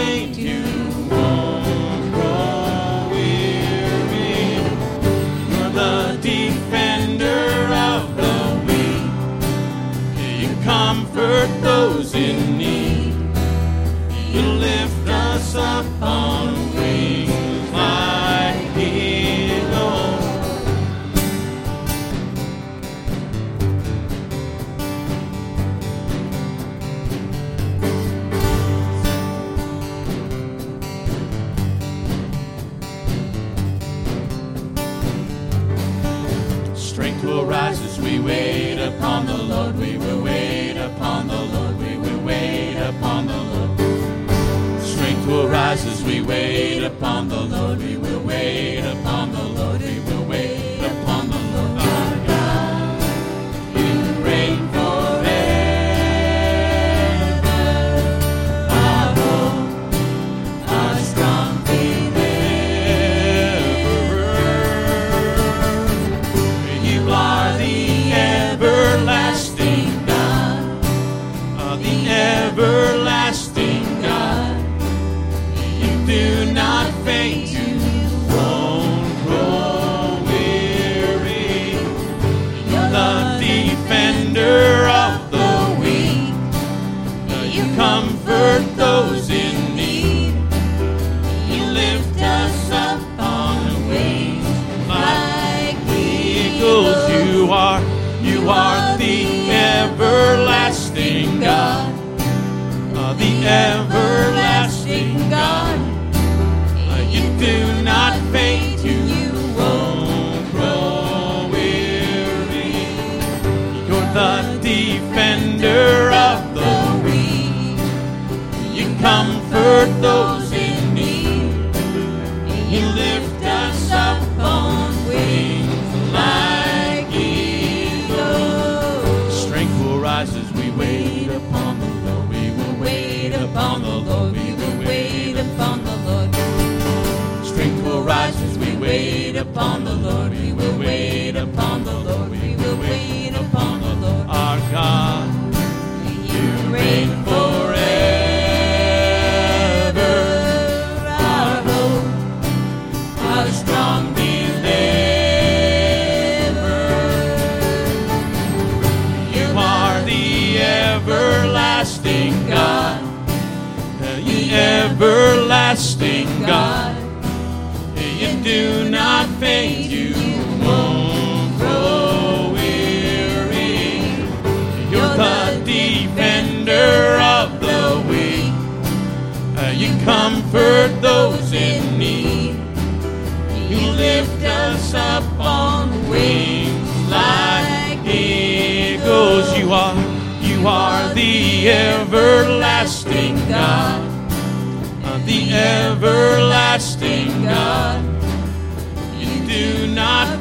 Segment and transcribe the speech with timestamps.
[0.00, 0.39] coming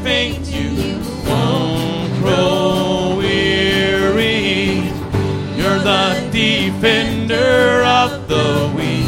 [0.05, 0.99] you.
[1.27, 4.75] Won't grow weary.
[5.57, 9.05] You're the defender of the weak.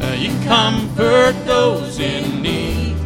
[0.00, 2.96] Uh, you comfort those in need.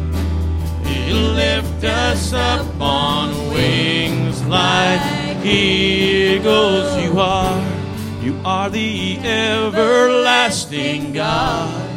[0.85, 5.01] You lift us up on wings like
[5.45, 6.95] eagles.
[7.03, 7.79] You are.
[8.21, 11.89] You are the everlasting God,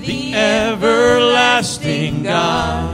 [0.00, 2.87] the everlasting God.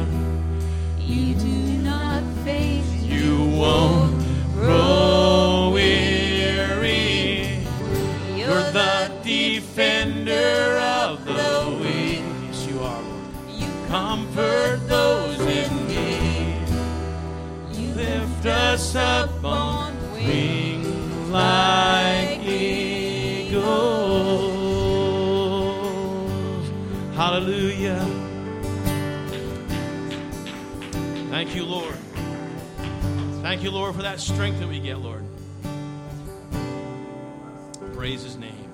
[33.54, 35.24] Thank you, Lord, for that strength that we get, Lord.
[37.94, 38.72] Praise his name.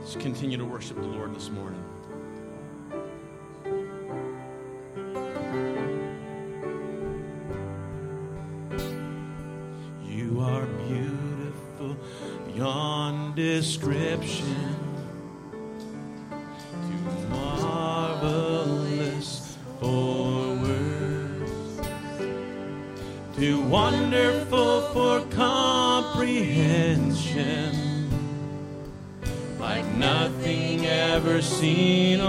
[0.00, 1.82] Let's continue to worship the Lord this morning.
[10.04, 11.96] You are beautiful
[12.52, 14.73] beyond description.
[24.94, 28.08] for comprehension
[29.58, 32.20] like nothing ever seen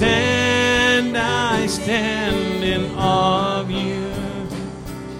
[0.00, 4.10] stand, I stand in awe of you,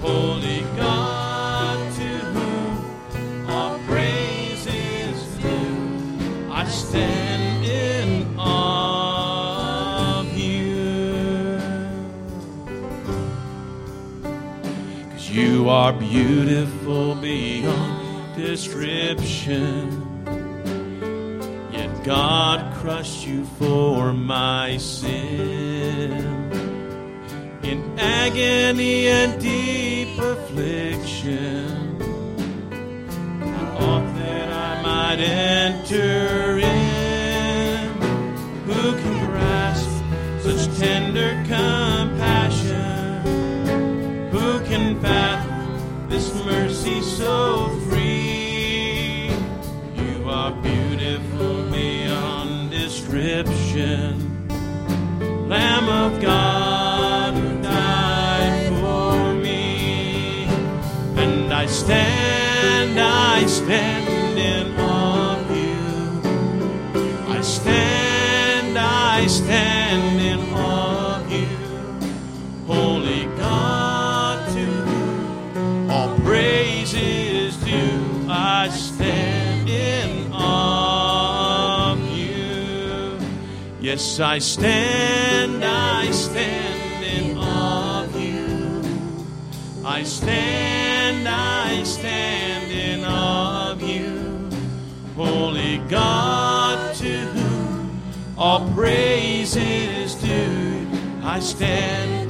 [0.00, 6.49] holy God, to whom all praise is due.
[6.50, 11.61] I stand in awe of you.
[15.11, 19.91] Cause you are beautiful beyond description,
[21.71, 26.12] yet God crushed you for my sin.
[27.62, 32.00] In agony and deep affliction,
[33.43, 37.93] I thought that I might enter in.
[38.65, 39.91] Who can grasp
[40.41, 43.21] such tender compassion?
[44.31, 47.80] Who can fathom this mercy so?
[53.70, 54.49] salvation,
[55.49, 60.44] Lamb of God who died for me.
[61.17, 64.19] And I stand, I stand.
[83.90, 88.62] Yes, I stand, I stand in awe of you.
[89.84, 94.48] I stand, I stand in awe of you.
[95.16, 98.00] Holy God, to whom
[98.38, 100.86] all praise is due,
[101.25, 102.30] I stand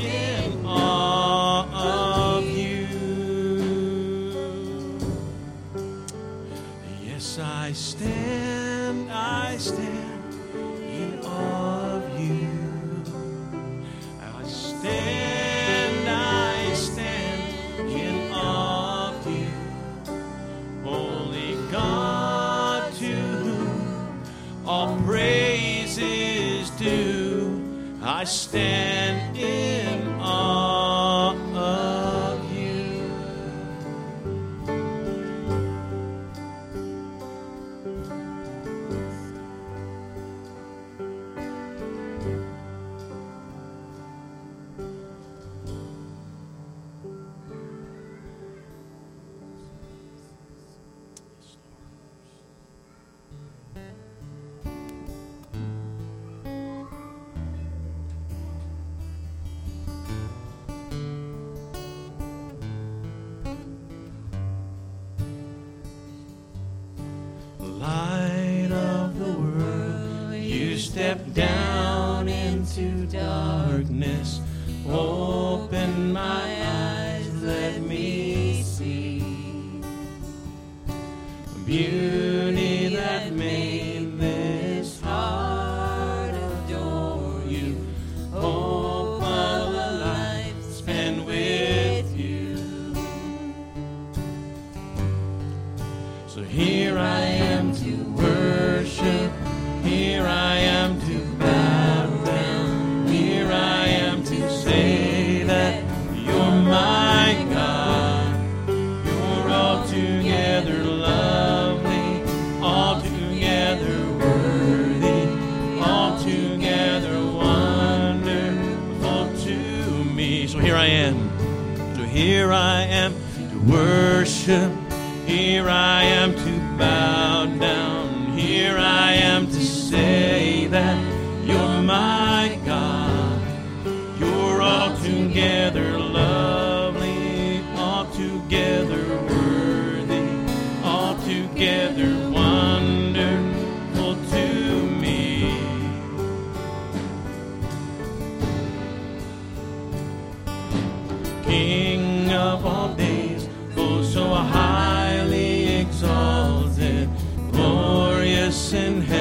[158.73, 159.20] in heaven.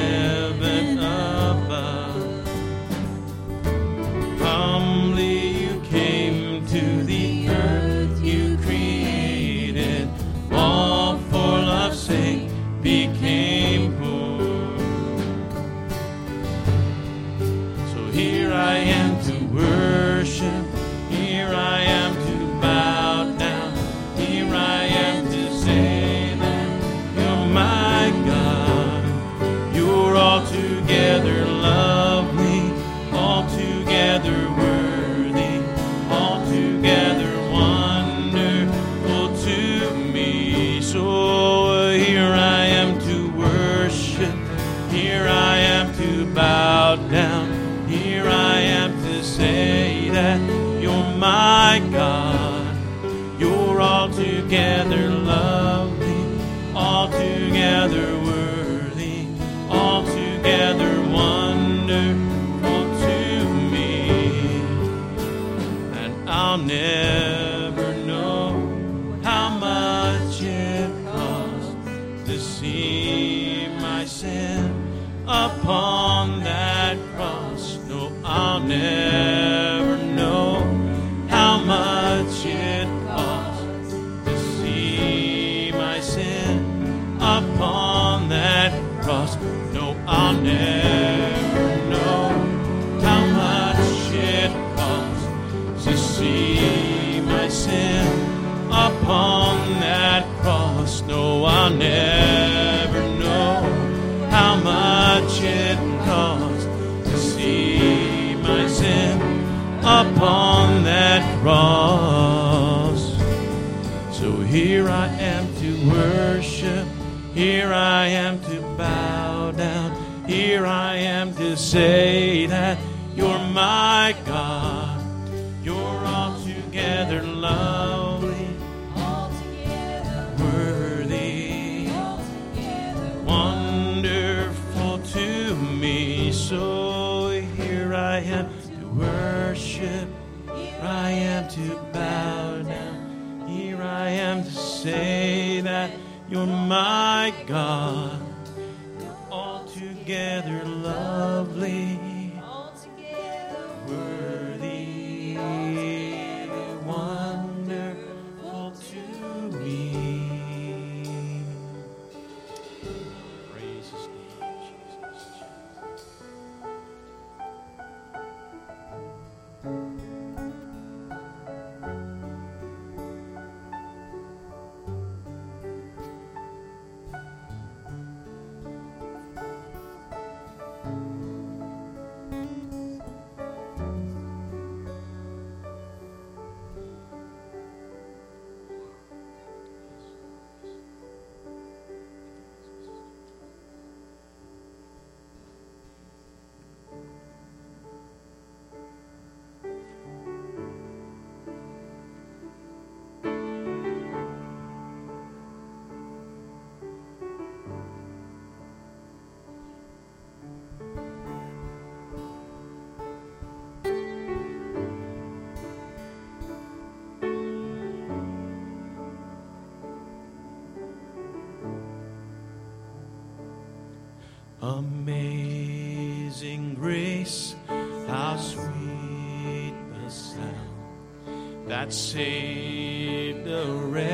[231.92, 234.09] Saved a wretch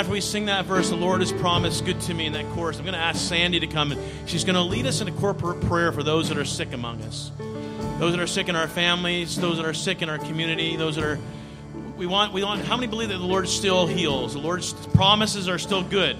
[0.00, 2.78] after we sing that verse, the Lord has promised good to me in that chorus.
[2.78, 5.12] I'm going to ask Sandy to come and she's going to lead us in a
[5.12, 7.30] corporate prayer for those that are sick among us.
[7.98, 10.96] Those that are sick in our families, those that are sick in our community, those
[10.96, 11.18] that are
[11.98, 14.32] we want we want how many believe that the Lord still heals?
[14.32, 16.16] The Lord's promises are still good.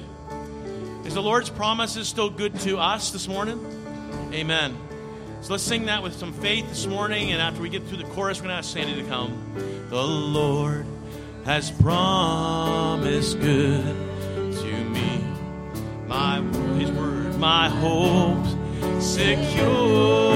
[1.07, 3.65] Is the Lord's promises still good to us this morning?
[4.35, 4.77] Amen.
[5.41, 8.11] So let's sing that with some faith this morning, and after we get through the
[8.11, 9.87] chorus, we're going to ask Sandy to come.
[9.89, 10.85] The Lord
[11.45, 13.85] has promised good
[14.63, 15.25] to me.
[16.07, 16.41] My
[16.79, 18.47] His word, my hope
[19.01, 20.31] secures.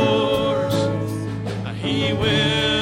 [1.83, 2.74] He will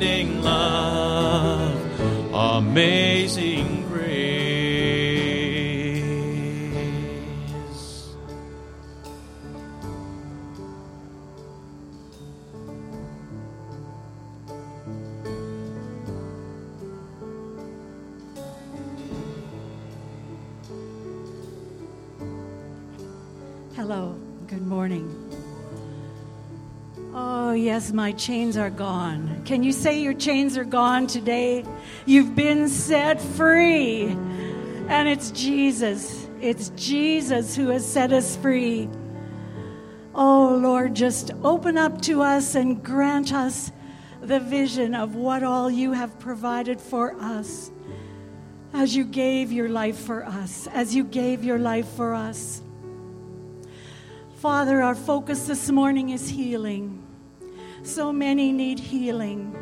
[0.00, 1.76] unending love,
[2.32, 4.08] amazing grace.
[23.76, 24.14] Hello,
[24.46, 25.29] good morning.
[27.50, 29.42] Oh, yes, my chains are gone.
[29.44, 31.64] Can you say your chains are gone today?
[32.06, 34.04] You've been set free.
[34.86, 36.28] And it's Jesus.
[36.40, 38.88] It's Jesus who has set us free.
[40.14, 43.72] Oh, Lord, just open up to us and grant us
[44.22, 47.72] the vision of what all you have provided for us
[48.72, 52.62] as you gave your life for us, as you gave your life for us.
[54.36, 57.08] Father, our focus this morning is healing.
[57.90, 59.56] So many need healing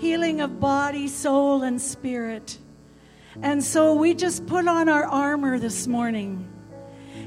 [0.00, 2.58] healing of body, soul, and spirit.
[3.40, 6.50] And so we just put on our armor this morning.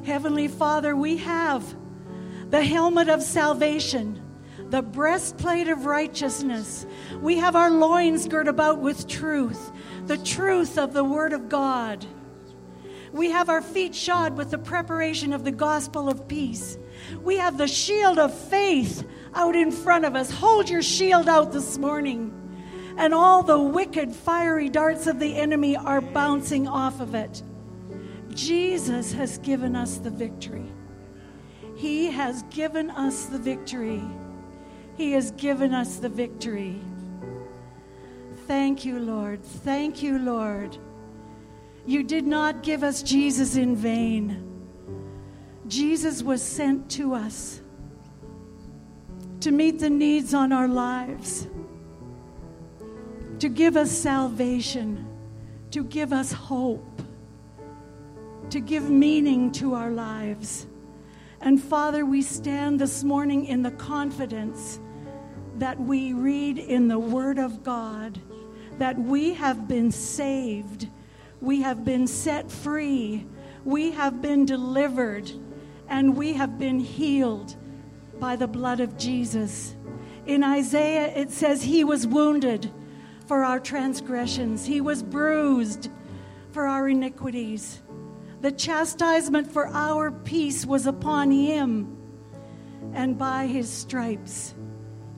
[0.04, 1.64] Heavenly Father, we have
[2.50, 4.22] the helmet of salvation,
[4.70, 6.86] the breastplate of righteousness.
[7.22, 9.72] We have our loins girt about with truth,
[10.08, 12.06] the truth of the Word of God.
[13.14, 16.78] We have our feet shod with the preparation of the gospel of peace.
[17.22, 20.32] We have the shield of faith out in front of us.
[20.32, 22.40] Hold your shield out this morning.
[22.98, 27.42] And all the wicked, fiery darts of the enemy are bouncing off of it.
[28.34, 30.72] Jesus has given us the victory.
[31.76, 34.04] He has given us the victory.
[34.96, 36.80] He has given us the victory.
[38.48, 39.44] Thank you, Lord.
[39.44, 40.78] Thank you, Lord.
[41.86, 44.50] You did not give us Jesus in vain.
[45.68, 47.62] Jesus was sent to us
[49.44, 51.50] to meet the needs on our lives,
[53.40, 55.06] to give us salvation,
[55.70, 57.02] to give us hope,
[58.50, 60.66] to give meaning to our lives.
[61.42, 64.80] And Father, we stand this morning in the confidence
[65.58, 68.22] that we read in the Word of God
[68.78, 70.88] that we have been saved,
[71.42, 73.28] we have been set free,
[73.66, 75.30] we have been delivered,
[75.90, 77.58] and we have been healed
[78.20, 79.76] by the blood of Jesus.
[80.26, 82.72] In Isaiah, it says, He was wounded
[83.26, 85.90] for our transgressions, He was bruised
[86.52, 87.82] for our iniquities.
[88.42, 91.98] The chastisement for our peace was upon Him,
[92.94, 94.54] and by His stripes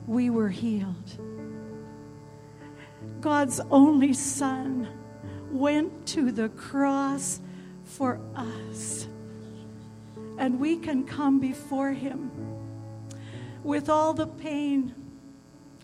[0.06, 1.18] we were healed.
[3.20, 4.88] God's only Son
[5.50, 7.40] went to the cross
[7.84, 9.08] for us.
[10.38, 12.30] And we can come before Him
[13.66, 14.94] with all the pain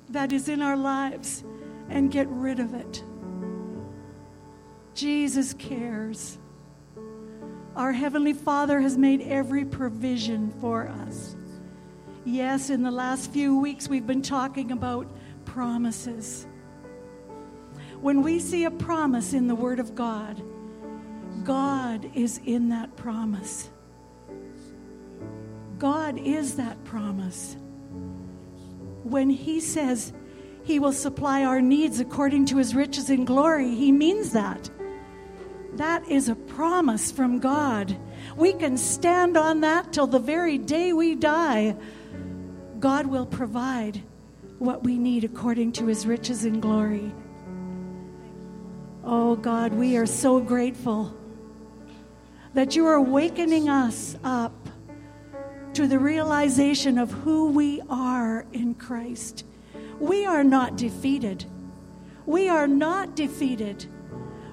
[0.09, 1.43] that is in our lives
[1.89, 3.03] and get rid of it.
[4.95, 6.39] Jesus cares.
[7.75, 11.35] Our Heavenly Father has made every provision for us.
[12.25, 15.11] Yes, in the last few weeks, we've been talking about
[15.45, 16.47] promises.
[18.01, 20.41] When we see a promise in the Word of God,
[21.43, 23.71] God is in that promise.
[25.79, 27.57] God is that promise.
[29.05, 30.13] When He says
[30.65, 34.71] He will supply our needs according to His riches in glory, He means that.
[35.75, 37.97] That is a promise from God.
[38.37, 41.77] We can stand on that till the very day we die.
[42.79, 44.03] God will provide
[44.59, 47.13] what we need according to His riches in glory.
[49.05, 51.17] Oh God, we are so grateful
[52.55, 54.62] that you are awakening us up
[55.75, 59.45] to the realization of who we are in Christ.
[59.99, 61.45] We are not defeated.
[62.27, 63.87] We are not defeated.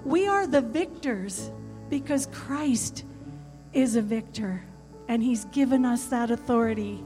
[0.05, 1.51] We are the victors
[1.89, 3.03] because Christ
[3.73, 4.63] is a victor
[5.07, 7.03] and He's given us that authority.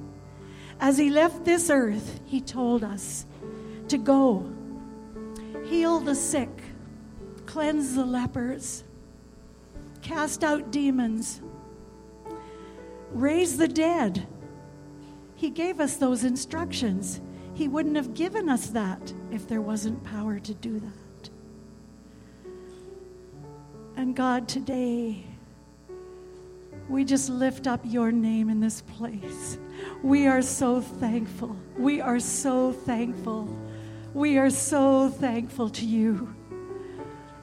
[0.79, 3.25] As He left this earth, He told us
[3.87, 4.47] to go,
[5.65, 6.49] heal the sick,
[7.45, 8.83] cleanse the lepers,
[10.01, 11.41] cast out demons,
[13.13, 14.27] raise the dead.
[15.35, 17.21] He gave us those instructions.
[17.53, 21.29] He wouldn't have given us that if there wasn't power to do that.
[23.95, 25.23] And God, today,
[26.89, 29.57] we just lift up your name in this place.
[30.01, 31.55] We are so thankful.
[31.77, 33.47] We are so thankful.
[34.13, 36.35] We are so thankful to you.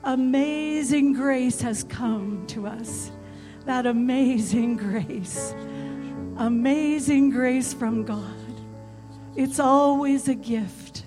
[0.04, 3.10] Amazing grace has come to us.
[3.64, 5.54] That amazing grace.
[6.38, 8.24] Amazing grace from God.
[9.36, 11.04] It's always a gift.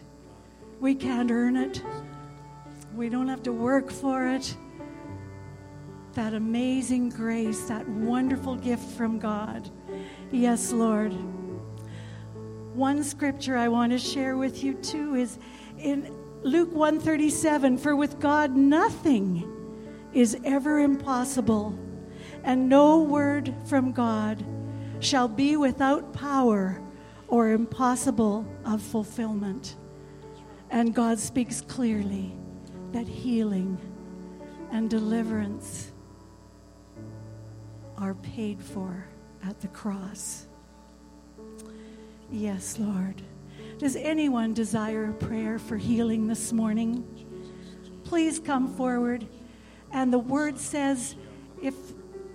[0.79, 1.81] We can't earn it.
[2.95, 4.55] We don't have to work for it.
[6.13, 9.69] That amazing grace, that wonderful gift from God.
[10.31, 11.11] Yes, Lord.
[12.75, 15.39] One scripture I want to share with you too is
[15.79, 16.13] in
[16.43, 19.49] Luke 137 for with God nothing
[20.13, 21.77] is ever impossible
[22.43, 24.43] and no word from God
[24.99, 26.81] shall be without power
[27.27, 29.75] or impossible of fulfillment.
[30.69, 32.33] And God speaks clearly
[32.91, 33.77] that healing
[34.71, 35.91] and deliverance
[37.97, 39.05] are paid for
[39.45, 40.47] at the cross.
[42.31, 43.21] Yes, Lord.
[43.77, 47.03] Does anyone desire a prayer for healing this morning?
[48.03, 49.27] Please come forward.
[49.91, 51.15] And the word says
[51.61, 51.75] if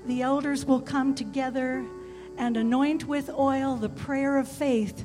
[0.09, 1.85] the elders will come together
[2.39, 5.05] and anoint with oil, the prayer of faith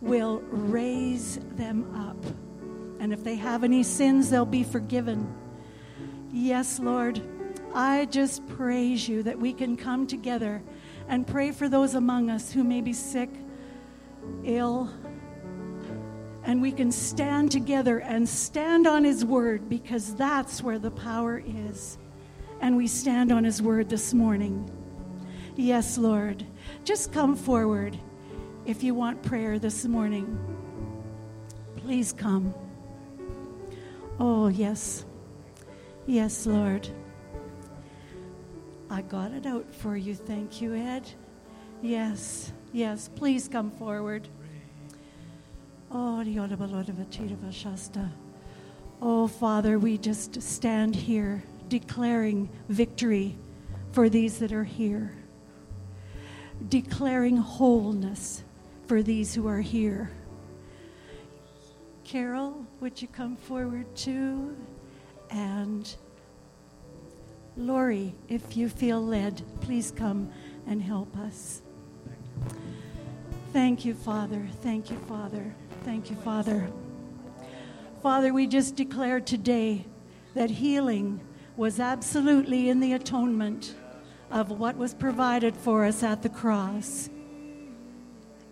[0.00, 2.24] will raise them up.
[3.00, 5.34] And if they have any sins, they'll be forgiven.
[6.32, 7.20] Yes, Lord,
[7.74, 10.62] I just praise you that we can come together
[11.08, 13.30] and pray for those among us who may be sick,
[14.44, 14.88] ill,
[16.44, 21.42] and we can stand together and stand on His word because that's where the power
[21.44, 21.98] is
[22.62, 24.70] and we stand on His word this morning.
[25.56, 26.46] Yes, Lord.
[26.84, 27.98] Just come forward
[28.64, 30.38] if you want prayer this morning.
[31.76, 32.54] Please come.
[34.20, 35.04] Oh, yes.
[36.06, 36.88] Yes, Lord.
[38.88, 40.14] I got it out for you.
[40.14, 41.10] Thank you, Ed.
[41.82, 43.10] Yes, yes.
[43.16, 44.28] Please come forward.
[45.90, 46.22] Oh,
[49.04, 51.42] Oh, Father, we just stand here
[51.72, 53.34] declaring victory
[53.92, 55.10] for these that are here,
[56.68, 58.44] declaring wholeness
[58.86, 60.10] for these who are here.
[62.04, 64.54] Carol, would you come forward too?
[65.30, 65.90] And
[67.56, 70.30] Lori, if you feel led, please come
[70.66, 71.62] and help us.
[73.54, 74.46] Thank you, Father.
[74.60, 75.54] Thank you, Father.
[75.84, 76.68] Thank you, Father.
[78.02, 79.86] Father, we just declare today
[80.34, 81.18] that healing
[81.56, 83.74] was absolutely in the atonement
[84.30, 87.10] of what was provided for us at the cross.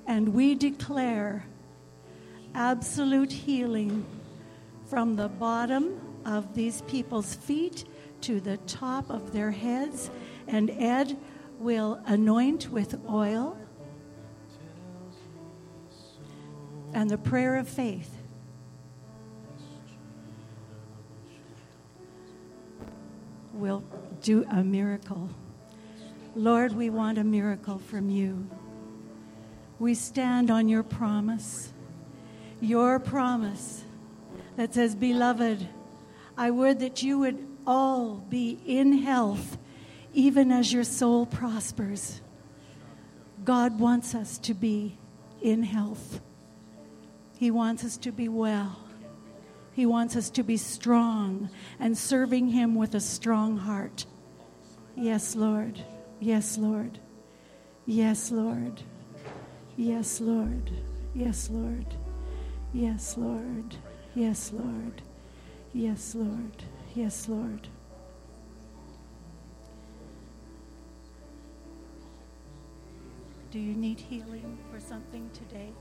[0.07, 1.47] And we declare
[2.55, 4.05] absolute healing
[4.87, 7.85] from the bottom of these people's feet
[8.23, 10.11] to the top of their heads.
[10.47, 11.17] And Ed
[11.59, 13.57] will anoint with oil
[16.93, 18.20] and the prayer of faith
[23.61, 23.85] will
[24.23, 25.29] do a miracle.
[26.35, 28.49] Lord, we want a miracle from you.
[29.79, 31.73] We stand on your promise,
[32.61, 33.85] your promise
[34.57, 35.69] that says, Beloved,
[36.37, 39.59] I would that you would all be in health,
[40.15, 42.21] even as your soul prospers.
[43.45, 44.99] God wants us to be
[45.41, 46.21] in health,
[47.39, 48.80] He wants us to be well.
[49.73, 54.05] He wants us to be strong and serving Him with a strong heart.
[54.97, 55.83] Yes, Lord.
[56.19, 56.99] Yes, Lord.
[57.87, 58.83] Yes, Lord.
[59.77, 60.71] Yes, Lord.
[61.15, 61.97] Yes, Lord.
[62.73, 63.77] Yes, Lord.
[64.15, 65.03] Yes, Lord.
[65.73, 66.63] Yes, Lord.
[66.95, 67.69] Yes, Lord.
[73.51, 75.73] Do you need healing for something today?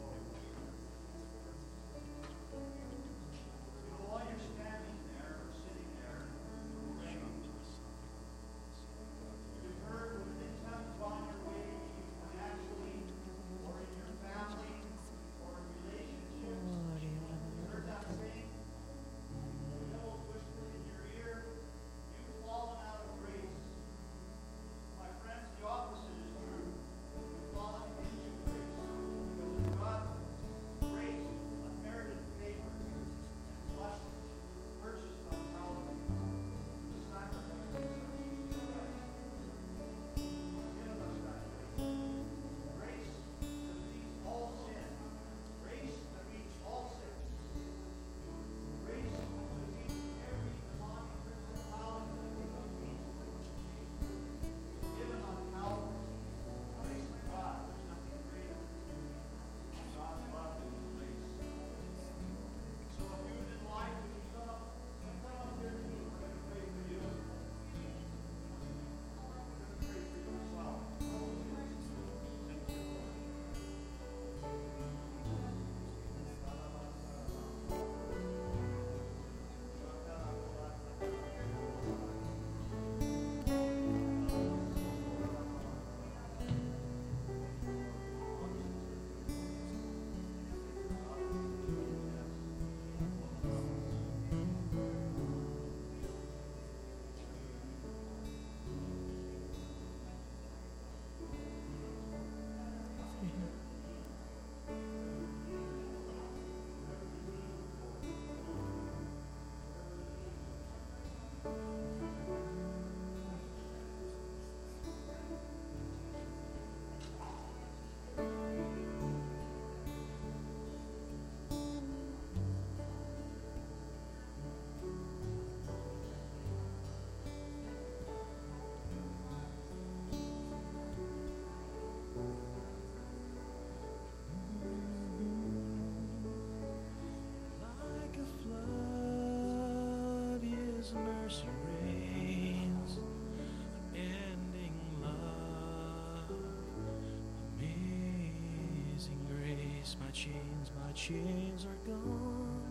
[149.90, 149.98] Grace.
[150.06, 152.62] My chains, my chains are gone.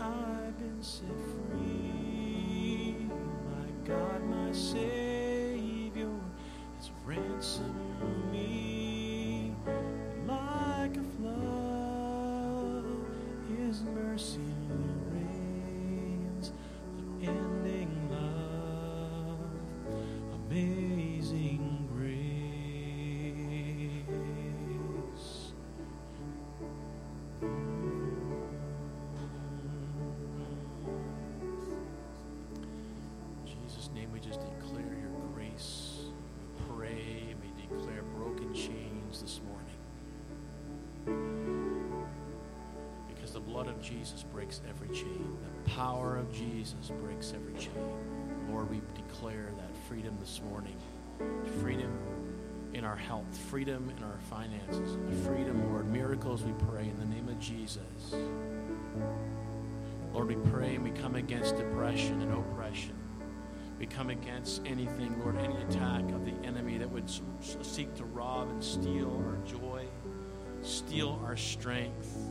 [0.00, 1.08] I've been set
[1.50, 3.08] free.
[3.44, 6.10] My God, my Savior
[6.76, 7.75] has ransomed
[43.88, 45.38] Jesus breaks every chain.
[45.64, 47.70] The power of Jesus breaks every chain.
[48.50, 50.76] Lord, we declare that freedom this morning.
[51.60, 51.96] Freedom
[52.74, 55.88] in our health, freedom in our finances, freedom, Lord.
[55.88, 58.14] Miracles we pray in the name of Jesus.
[60.12, 62.94] Lord, we pray and we come against depression and oppression.
[63.78, 67.08] We come against anything, Lord, any attack of the enemy that would
[67.62, 69.86] seek to rob and steal our joy,
[70.62, 72.25] steal our strength.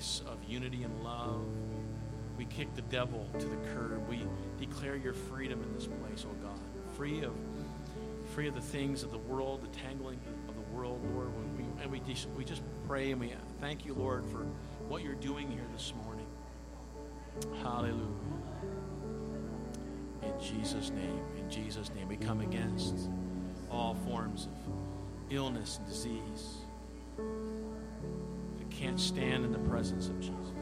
[0.00, 1.44] Place of unity and love.
[2.38, 4.08] We kick the devil to the curb.
[4.08, 4.22] We
[4.58, 6.58] declare your freedom in this place, oh God.
[6.96, 7.34] Free of
[8.34, 11.30] free of the things of the world, the tangling of the world, Lord.
[11.58, 14.46] We, and we just, we just pray and we thank you, Lord, for
[14.88, 16.26] what you're doing here this morning.
[17.60, 18.06] Hallelujah.
[20.22, 23.10] In Jesus' name, in Jesus' name, we come against
[23.68, 26.59] all forms of illness and disease.
[28.80, 30.59] Can't stand in the presence of Jesus.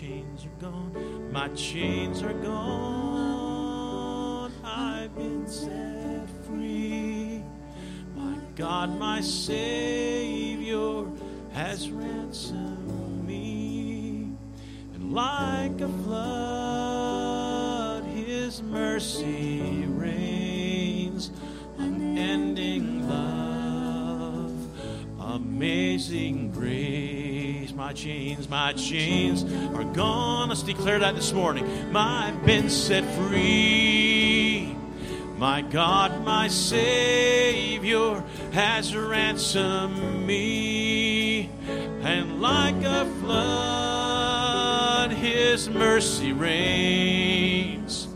[0.00, 1.32] Chains are gone.
[1.32, 3.60] My chains are gone.
[4.64, 7.42] I've been set free.
[8.16, 11.04] My God, my Savior
[11.52, 14.30] has ransomed me.
[14.94, 19.59] And like a flood, His mercy
[27.90, 29.42] My chains, my chains
[29.74, 30.50] are gone.
[30.50, 31.68] Let's declare that this morning.
[31.96, 34.76] I've been set free.
[35.36, 38.22] My God, my Savior
[38.52, 41.50] has ransomed me.
[42.02, 48.06] And like a flood, His mercy reigns.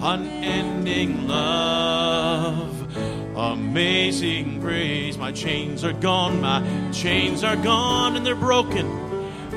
[0.00, 2.96] Unending love,
[3.36, 5.16] amazing grace.
[5.16, 8.99] My chains are gone, my chains are gone, and they're broken.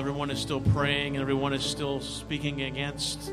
[0.00, 3.30] everyone is still praying and everyone is still speaking against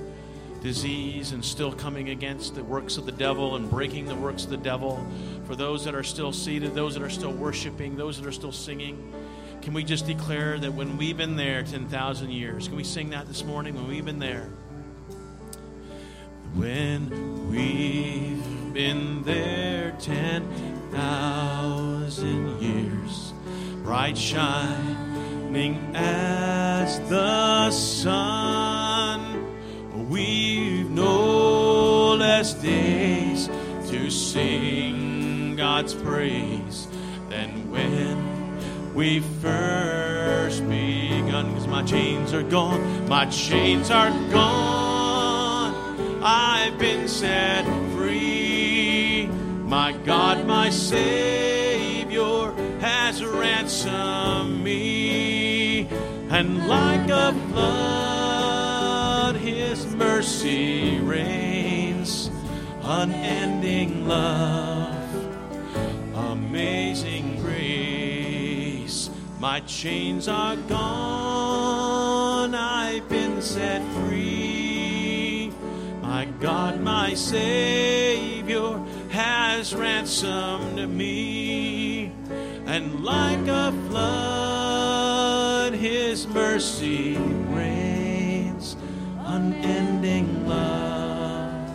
[0.62, 4.49] disease and still coming against the works of the devil and breaking the works of
[4.49, 5.06] the devil,
[5.45, 8.51] for those that are still seated, those that are still worshiping, those that are still
[8.51, 9.13] singing,
[9.62, 13.27] can we just declare that when we've been there 10,000 years, can we sing that
[13.27, 13.75] this morning?
[13.75, 14.49] When we've been there,
[16.53, 23.32] when we've been there 10,000 years,
[23.84, 24.17] bright
[25.48, 29.20] shining as the sun,
[30.10, 33.48] we've no last days
[33.90, 36.88] to sing God's praise
[37.30, 41.54] than when we first begun.
[41.54, 45.74] Because my chains are gone, my chains are gone.
[46.24, 47.64] I've been set
[47.96, 49.28] free.
[49.64, 54.97] My God, my Savior has ransomed me.
[56.30, 62.30] And like a flood, His mercy reigns.
[62.84, 64.96] Unending love,
[66.16, 69.10] amazing grace.
[69.40, 75.52] My chains are gone, I've been set free.
[76.02, 82.12] My God, my Savior has ransomed me.
[82.67, 88.75] And like a flood, His mercy reigns.
[89.21, 91.69] Unending love,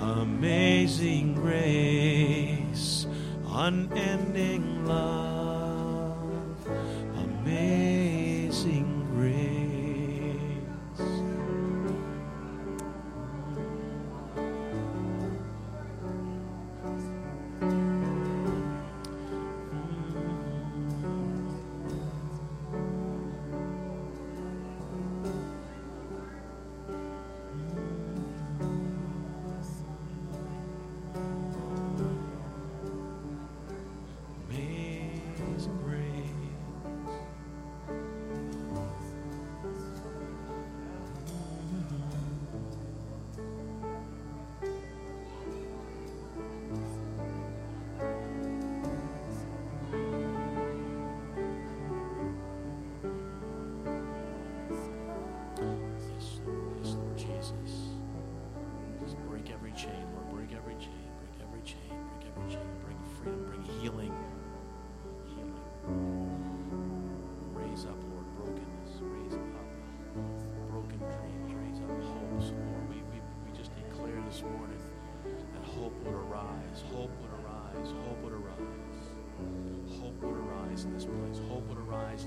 [0.00, 3.06] amazing grace.
[3.48, 5.31] Unending love,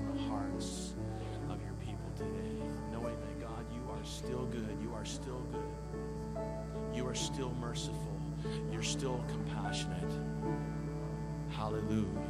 [0.00, 0.94] in the hearts
[1.50, 2.62] of your people today.
[2.92, 4.76] Knowing that, God, you are still good.
[4.80, 6.96] You are still good.
[6.96, 8.20] You are still merciful.
[8.72, 10.12] You're still compassionate.
[11.50, 12.25] Hallelujah.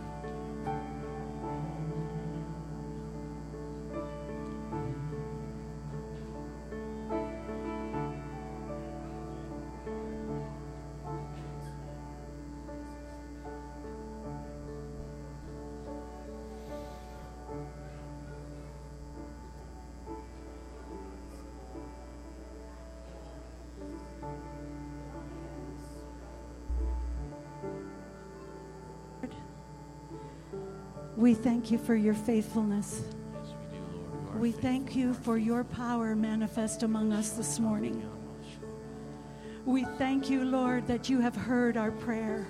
[31.17, 33.03] We thank you for your faithfulness.
[33.33, 33.83] Yes, we do,
[34.27, 34.41] Lord.
[34.41, 34.71] We faithful.
[34.71, 38.07] thank you for your power manifest among us this morning.
[39.65, 42.47] We thank you, Lord, that you have heard our prayer.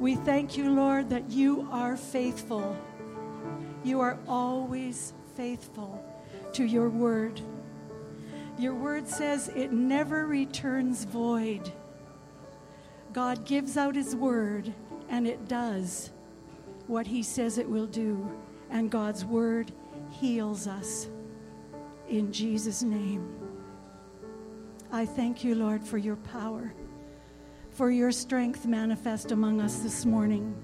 [0.00, 2.76] We thank you, Lord, that you are faithful.
[3.84, 6.04] You are always faithful
[6.54, 7.40] to your word.
[8.58, 11.72] Your word says it never returns void.
[13.12, 14.74] God gives out his word,
[15.08, 16.10] and it does
[16.88, 18.28] what he says it will do.
[18.70, 19.72] And God's word
[20.10, 21.08] heals us.
[22.08, 23.28] In Jesus' name.
[24.90, 26.72] I thank you, Lord, for your power,
[27.70, 30.54] for your strength manifest among us this morning.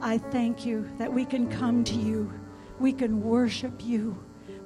[0.00, 2.32] I thank you that we can come to you,
[2.78, 4.16] we can worship you,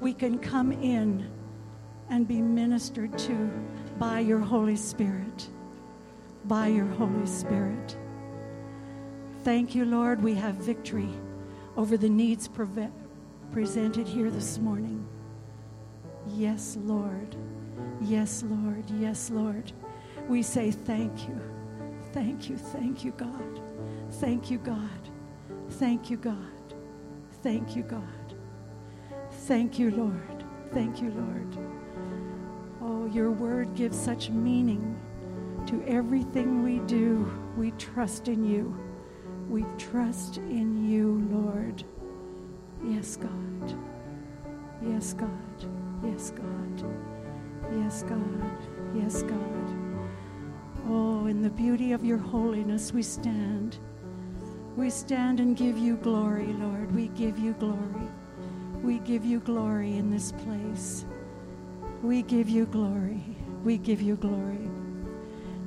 [0.00, 1.30] we can come in
[2.10, 3.50] and be ministered to
[3.98, 5.48] by your Holy Spirit.
[6.44, 7.96] By your Holy Spirit.
[9.44, 11.08] Thank you, Lord, we have victory
[11.76, 12.48] over the needs
[13.52, 15.06] presented here this morning.
[16.26, 17.36] Yes, Lord.
[18.00, 18.84] Yes, Lord.
[18.98, 19.72] Yes, Lord.
[20.28, 21.40] We say thank you.
[22.12, 22.56] Thank you.
[22.56, 23.60] Thank you, God.
[24.12, 25.10] Thank you, God.
[25.70, 26.74] Thank you, God.
[27.42, 28.34] Thank you, God.
[29.30, 30.44] Thank you, Lord.
[30.72, 31.58] Thank you, Lord.
[32.82, 34.98] Oh, your word gives such meaning
[35.66, 37.30] to everything we do.
[37.56, 38.76] We trust in you.
[39.48, 41.82] We trust in you, Lord.
[42.84, 43.78] Yes, God.
[44.82, 45.30] Yes, God.
[46.04, 46.84] Yes, God.
[47.72, 48.68] Yes, God.
[48.94, 49.98] Yes, God.
[50.86, 53.78] Oh, in the beauty of your holiness, we stand.
[54.76, 56.94] We stand and give you glory, Lord.
[56.94, 58.08] We give you glory.
[58.82, 61.04] We give you glory in this place.
[62.02, 63.22] We give you glory.
[63.64, 64.70] We give you glory.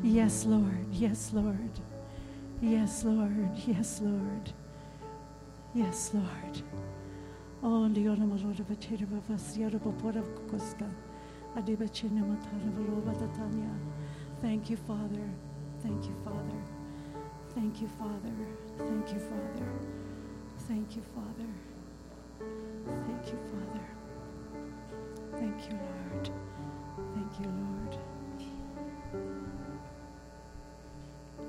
[0.03, 0.85] Yes, Lord.
[0.91, 1.81] Yes, Lord.
[2.61, 3.57] Yes, Lord.
[3.65, 4.53] Yes, Lord.
[5.73, 6.61] Yes, Lord.
[7.63, 10.87] Oh, de bachira ba vasia de bopora kukoska.
[11.55, 13.71] Adi bachina matara valova tatanya.
[14.41, 15.29] Thank you, Father.
[15.81, 16.63] Thank you, Father.
[17.55, 18.33] Thank you, Father.
[18.77, 19.67] Thank you, Father.
[20.67, 21.49] Thank you, Father.
[23.07, 23.87] Thank you, Father.
[25.33, 26.29] Thank you, Lord.
[27.15, 27.97] Thank you, Lord.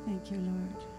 [0.07, 0.91] Thank you, Lord.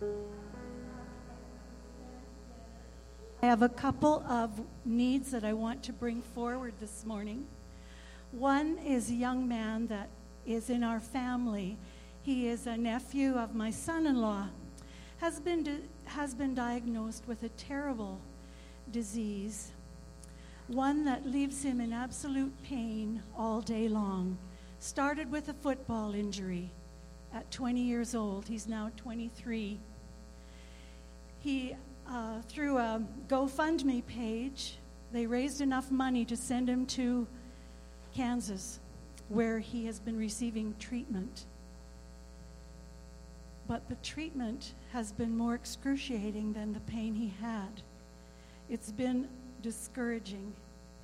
[0.00, 0.06] I
[3.42, 7.46] have a couple of needs that I want to bring forward this morning.
[8.32, 10.08] One is a young man that
[10.46, 11.78] is in our family.
[12.22, 14.48] He is a nephew of my son-in-law.
[15.18, 18.20] Has been has been diagnosed with a terrible
[18.92, 19.72] disease,
[20.68, 24.38] one that leaves him in absolute pain all day long.
[24.78, 26.70] Started with a football injury
[27.34, 28.46] at 20 years old.
[28.48, 29.78] He's now 23.
[31.40, 31.76] He
[32.10, 34.78] uh, through a GoFundMe page,
[35.12, 37.26] they raised enough money to send him to
[38.14, 38.80] Kansas,
[39.28, 41.44] where he has been receiving treatment.
[43.66, 47.82] But the treatment has been more excruciating than the pain he had.
[48.70, 49.28] It's been
[49.62, 50.54] discouraging.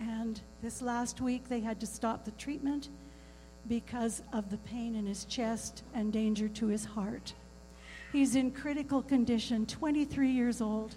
[0.00, 2.88] And this last week, they had to stop the treatment
[3.68, 7.34] because of the pain in his chest and danger to his heart.
[8.12, 10.94] He's in critical condition, 23 years old.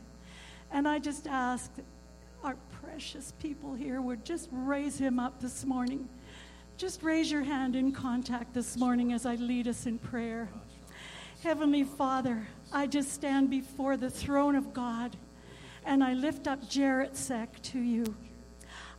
[0.71, 1.71] And I just ask
[2.43, 6.07] our precious people here would just raise him up this morning.
[6.77, 10.47] Just raise your hand in contact this morning as I lead us in prayer.
[11.43, 15.15] Heavenly Father, I just stand before the throne of God
[15.85, 18.15] and I lift up Jarrett Seck to you.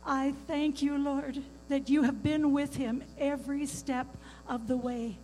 [0.05, 4.17] I thank you, Lord, that you have been with him every step
[4.47, 5.17] of the way.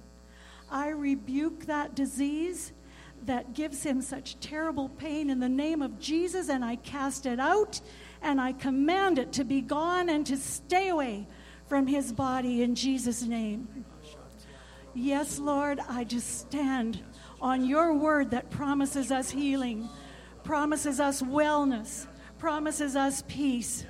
[0.72, 2.72] I rebuke that disease
[3.26, 7.40] that gives him such terrible pain in the name of Jesus, and I cast it
[7.40, 7.82] out
[8.22, 11.28] and I command it to be gone and to stay away
[11.68, 13.86] from his body in Jesus' name.
[14.94, 17.04] Yes, Lord, I just stand
[17.42, 19.90] on your word that promises us healing,
[20.44, 23.86] promises us wellness, promises us peace.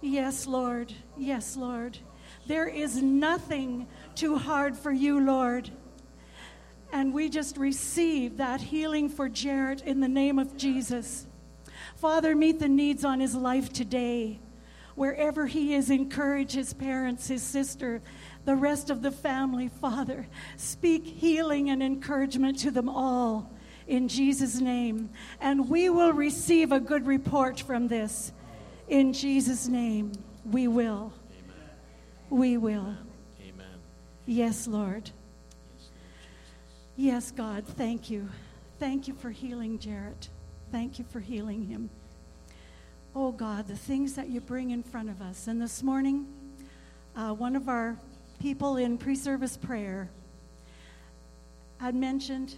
[0.00, 0.92] Yes, Lord.
[1.16, 1.98] Yes, Lord.
[2.46, 5.70] There is nothing too hard for you, Lord.
[6.92, 11.26] And we just receive that healing for Jarrett in the name of Jesus.
[11.96, 14.40] Father, meet the needs on his life today.
[14.96, 18.02] Wherever he is, encourage his parents, his sister,
[18.44, 20.26] the rest of the family, Father.
[20.56, 23.52] Speak healing and encouragement to them all
[23.86, 25.10] in Jesus' name.
[25.40, 28.32] And we will receive a good report from this.
[28.90, 30.10] In Jesus' name,
[30.44, 31.12] we will.
[31.30, 31.68] Amen.
[32.28, 32.96] We will.
[33.40, 33.66] Amen.
[34.26, 34.66] Yes, Lord.
[34.66, 35.90] Yes, Lord Jesus.
[36.96, 38.28] Yes, God, thank you.
[38.80, 40.28] Thank you for healing Jarrett.
[40.72, 41.88] Thank you for healing him.
[43.14, 45.46] Oh, God, the things that you bring in front of us.
[45.46, 46.26] And this morning,
[47.14, 47.96] uh, one of our
[48.40, 50.10] people in pre service prayer
[51.78, 52.56] had mentioned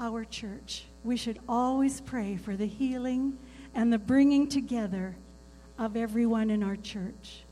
[0.00, 0.86] our church.
[1.04, 3.38] We should always pray for the healing
[3.72, 5.14] and the bringing together
[5.78, 7.44] of everyone in our church.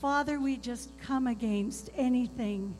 [0.00, 2.74] Father, we just come against anything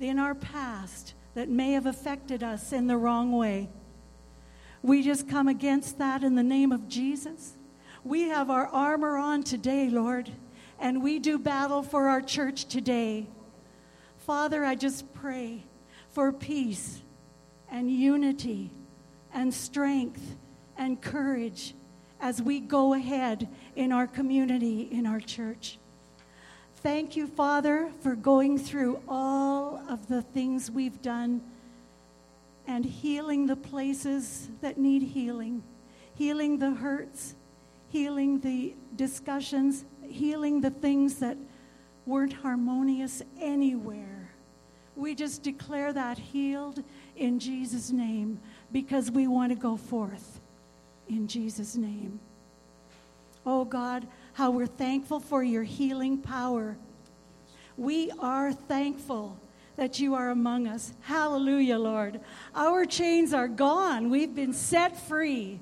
[0.00, 3.68] in our past that may have affected us in the wrong way.
[4.82, 7.56] We just come against that in the name of Jesus.
[8.04, 10.30] We have our armor on today, Lord,
[10.78, 13.26] and we do battle for our church today.
[14.18, 15.64] Father, I just pray
[16.10, 17.02] for peace
[17.70, 18.70] and unity
[19.32, 20.36] and strength
[20.76, 21.74] and courage
[22.20, 25.78] as we go ahead in our community, in our church.
[26.76, 31.42] Thank you, Father, for going through all of the things we've done
[32.66, 35.62] and healing the places that need healing,
[36.14, 37.34] healing the hurts,
[37.88, 41.36] healing the discussions, healing the things that
[42.06, 44.30] weren't harmonious anywhere.
[44.94, 46.82] We just declare that healed
[47.16, 48.40] in Jesus' name
[48.72, 50.35] because we want to go forth
[51.08, 52.20] in Jesus' name.
[53.44, 56.76] Oh God, how we're thankful for your healing power.
[57.76, 59.38] We are thankful
[59.76, 60.92] that you are among us.
[61.02, 62.20] Hallelujah, Lord.
[62.54, 64.10] Our chains are gone.
[64.10, 65.60] We've been set free.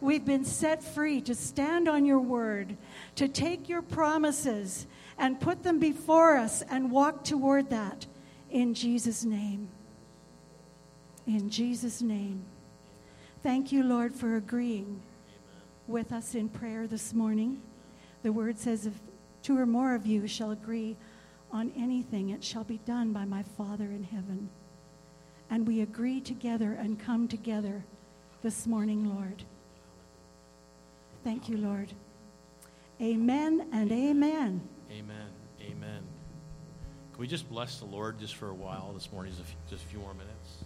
[0.00, 2.76] We've been set free to stand on your word,
[3.16, 4.86] to take your promises
[5.16, 8.06] and put them before us and walk toward that
[8.50, 9.68] in Jesus' name.
[11.26, 12.44] In Jesus' name.
[13.44, 15.02] Thank you, Lord, for agreeing
[15.86, 17.60] with us in prayer this morning.
[18.22, 18.94] The word says, if
[19.42, 20.96] two or more of you shall agree
[21.52, 24.48] on anything, it shall be done by my Father in heaven.
[25.50, 27.84] And we agree together and come together
[28.40, 29.44] this morning, Lord.
[31.22, 31.92] Thank you, Lord.
[32.98, 34.62] Amen and amen.
[34.90, 35.28] Amen.
[35.60, 36.02] Amen.
[37.12, 39.34] Can we just bless the Lord just for a while this morning,
[39.68, 40.64] just a few, more minutes?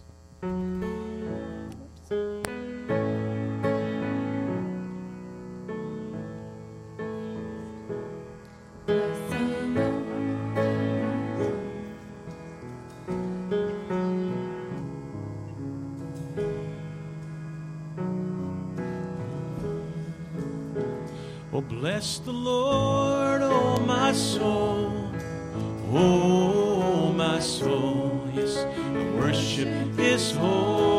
[21.69, 24.91] Bless the Lord, oh my soul,
[25.93, 28.27] oh my soul.
[28.33, 30.98] Yes, I worship His holy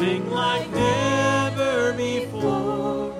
[0.00, 3.14] Sing like never before.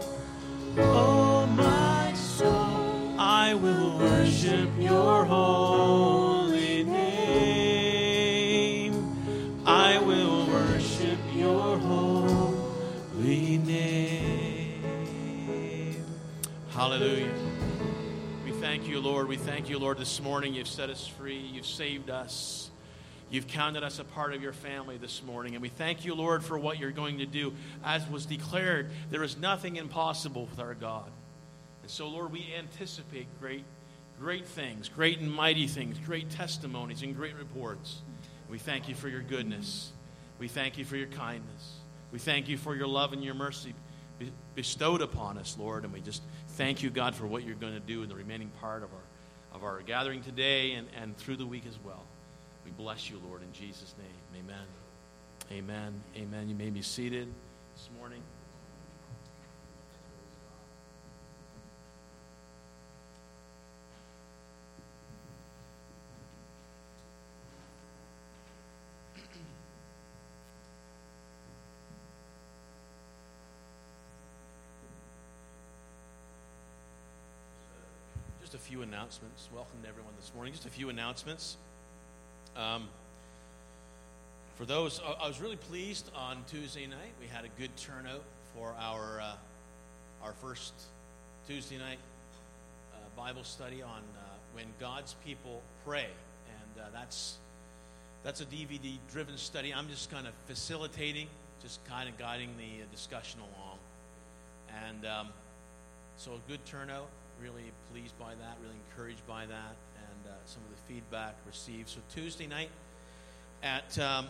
[0.78, 8.24] Oh, my soul, I will worship your holy name.
[9.66, 14.82] I will worship your holy name.
[16.70, 17.34] Hallelujah.
[18.46, 19.28] We thank you, Lord.
[19.28, 20.54] We thank you, Lord, this morning.
[20.54, 21.36] You've set us free.
[21.52, 22.69] You've saved us.
[23.30, 25.54] You've counted us a part of your family this morning.
[25.54, 27.52] And we thank you, Lord, for what you're going to do.
[27.84, 31.10] As was declared, there is nothing impossible with our God.
[31.82, 33.64] And so, Lord, we anticipate great,
[34.18, 38.02] great things, great and mighty things, great testimonies, and great reports.
[38.50, 39.92] We thank you for your goodness.
[40.40, 41.76] We thank you for your kindness.
[42.10, 43.74] We thank you for your love and your mercy
[44.56, 45.84] bestowed upon us, Lord.
[45.84, 48.50] And we just thank you, God, for what you're going to do in the remaining
[48.60, 52.04] part of our, of our gathering today and, and through the week as well.
[52.64, 54.44] We bless you, Lord, in Jesus' name.
[54.44, 54.66] Amen.
[55.52, 56.02] Amen.
[56.16, 56.48] Amen.
[56.48, 57.28] You may be seated
[57.74, 58.22] this morning.
[78.40, 79.48] Just a few announcements.
[79.52, 80.52] Welcome to everyone this morning.
[80.52, 81.56] Just a few announcements.
[82.56, 82.88] Um,
[84.56, 87.12] for those, I- was really pleased on Tuesday night.
[87.20, 88.22] We had a good turnout
[88.54, 89.32] for our uh,
[90.22, 90.74] our first
[91.46, 91.98] Tuesday night
[92.92, 94.20] uh, Bible study on uh,
[94.52, 96.08] when God's people pray,
[96.48, 97.38] and uh, that's
[98.22, 99.72] that's a DVD-driven study.
[99.72, 101.28] I'm just kind of facilitating,
[101.62, 103.78] just kind of guiding the uh, discussion along,
[104.86, 105.28] and um,
[106.16, 107.08] so a good turnout.
[107.42, 108.58] Really pleased by that.
[108.60, 109.74] Really encouraged by that,
[110.30, 111.88] uh, some of the feedback received.
[111.88, 112.70] So Tuesday night
[113.62, 114.28] at um,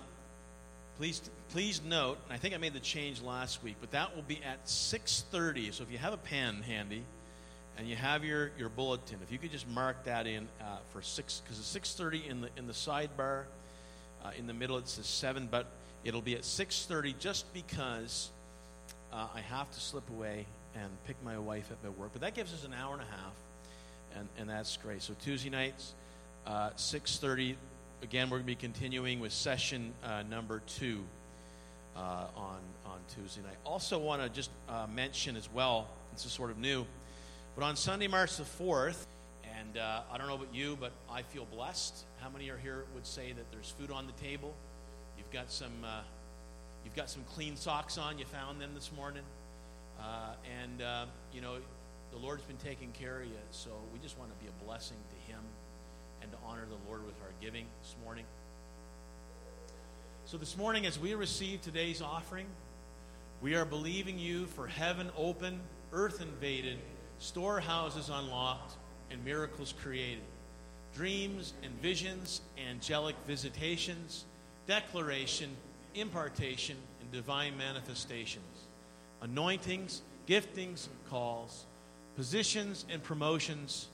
[0.96, 1.20] please
[1.50, 2.18] please note.
[2.30, 5.72] I think I made the change last week, but that will be at 6:30.
[5.72, 7.02] So if you have a pen handy
[7.78, 11.02] and you have your, your bulletin, if you could just mark that in uh, for
[11.02, 13.44] six, because it's 6:30 in the in the sidebar.
[14.22, 15.66] Uh, in the middle it says seven, but
[16.04, 18.28] it'll be at 6:30 just because
[19.12, 20.44] uh, I have to slip away
[20.74, 22.10] and pick my wife up at work.
[22.12, 23.32] But that gives us an hour and a half,
[24.16, 25.02] and, and that's great.
[25.02, 25.94] So Tuesday nights,
[26.46, 27.56] uh, 6.30,
[28.02, 31.00] again, we're going to be continuing with session uh, number two
[31.96, 33.56] uh, on, on Tuesday night.
[33.64, 36.86] Also want to just uh, mention as well, this is sort of new,
[37.56, 39.06] but on Sunday, March the 4th,
[39.58, 42.04] and uh, I don't know about you, but I feel blessed.
[42.20, 44.54] How many are here would say that there's food on the table?
[45.18, 46.00] You've got some, uh,
[46.84, 48.18] you've got some clean socks on.
[48.18, 49.22] You found them this morning,
[50.62, 50.82] and
[51.32, 51.56] you know
[52.12, 53.32] the Lord's been taking care of you.
[53.50, 55.40] So we just want to be a blessing to Him
[56.22, 58.24] and to honor the Lord with our giving this morning.
[60.26, 62.46] So this morning, as we receive today's offering,
[63.40, 65.60] we are believing you for heaven open,
[65.92, 66.78] earth invaded,
[67.18, 68.74] storehouses unlocked,
[69.10, 70.22] and miracles created.
[70.94, 74.24] Dreams and visions, angelic visitations,
[74.66, 75.50] declaration,
[75.94, 78.44] impartation, and divine manifestations.
[79.22, 81.66] anointings, giftings, and calls,
[82.20, 83.88] positions and promotions,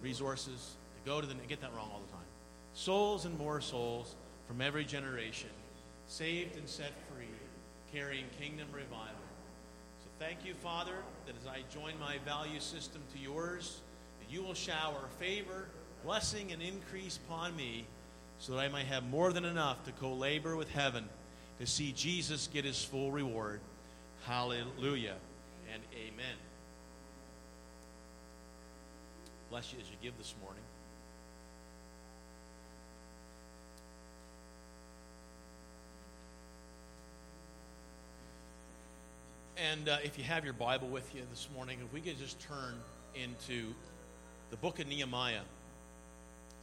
[0.00, 1.34] resources to go to the.
[1.34, 2.26] I get that wrong all the time.
[2.74, 4.14] Souls and more souls
[4.46, 5.50] from every generation,
[6.06, 7.26] saved and set free,
[7.92, 9.26] carrying kingdom revival.
[9.98, 10.94] So thank you, Father,
[11.26, 13.80] that as I join my value system to yours,
[14.20, 15.66] that you will shower favor,
[16.04, 17.84] blessing, and increase upon me
[18.38, 21.08] so that I might have more than enough to co labor with heaven
[21.58, 23.58] to see Jesus get his full reward.
[24.24, 25.16] Hallelujah
[25.74, 26.36] and amen.
[29.50, 30.62] Bless you as you give this morning.
[39.56, 42.40] And uh, if you have your Bible with you this morning, if we could just
[42.40, 42.74] turn
[43.14, 43.74] into
[44.50, 45.40] the book of Nehemiah.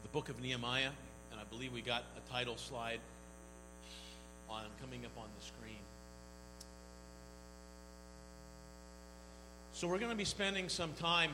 [0.03, 0.91] The book of Nehemiah,
[1.31, 2.99] and I believe we got a title slide
[4.49, 5.60] on coming up on the screen.
[9.81, 11.31] So we're going to be spending some time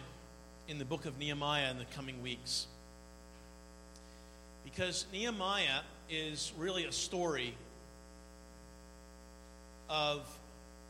[0.69, 2.67] in the book of Nehemiah in the coming weeks.
[4.63, 7.53] Because Nehemiah is really a story
[9.89, 10.21] of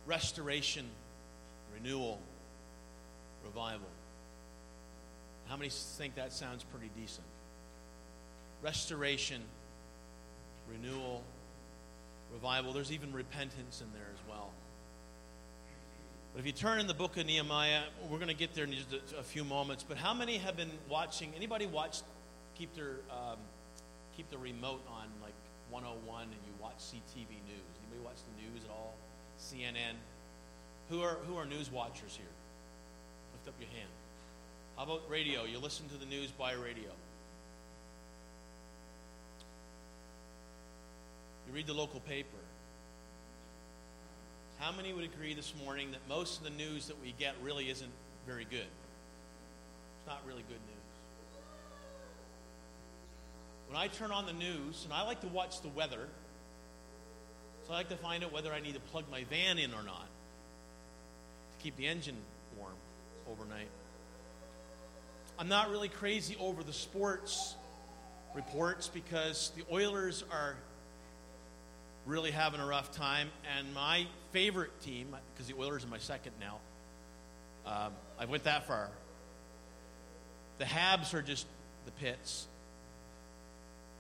[0.06, 0.86] restoration,
[1.74, 2.20] renewal,
[3.44, 3.90] revival.
[5.48, 7.26] How many think that sounds pretty decent?
[8.62, 9.42] Restoration,
[10.72, 11.24] renewal,
[12.32, 12.72] revival.
[12.72, 14.52] There's even repentance in there as well.
[16.38, 17.82] But if you turn in the book of Nehemiah,
[18.12, 19.82] we're going to get there in just a, a few moments.
[19.84, 21.34] But how many have been watching?
[21.36, 22.02] Anybody watch?
[22.60, 23.40] Keep their um,
[24.16, 25.34] keep the remote on like
[25.72, 27.74] 101, and you watch CTV News.
[27.82, 28.94] Anybody watch the news at all?
[29.42, 29.96] CNN.
[30.92, 32.30] Who are who are news watchers here?
[33.34, 33.90] Lift up your hand.
[34.76, 35.44] How about radio?
[35.46, 36.92] You listen to the news by radio.
[41.48, 42.47] You read the local paper.
[44.60, 47.70] How many would agree this morning that most of the news that we get really
[47.70, 47.92] isn't
[48.26, 48.60] very good?
[48.60, 50.78] It's not really good news.
[53.68, 56.08] When I turn on the news, and I like to watch the weather,
[57.68, 59.84] so I like to find out whether I need to plug my van in or
[59.84, 60.08] not
[61.52, 62.18] to keep the engine
[62.58, 62.74] warm
[63.32, 63.70] overnight.
[65.38, 67.56] I'm not really crazy over the sports
[68.34, 70.56] reports because the Oilers are
[72.08, 76.32] really having a rough time, and my favorite team, because the Oilers are my second
[76.40, 76.60] now,
[77.66, 78.90] um, I went that far.
[80.58, 81.46] The Habs are just
[81.86, 82.48] the pits.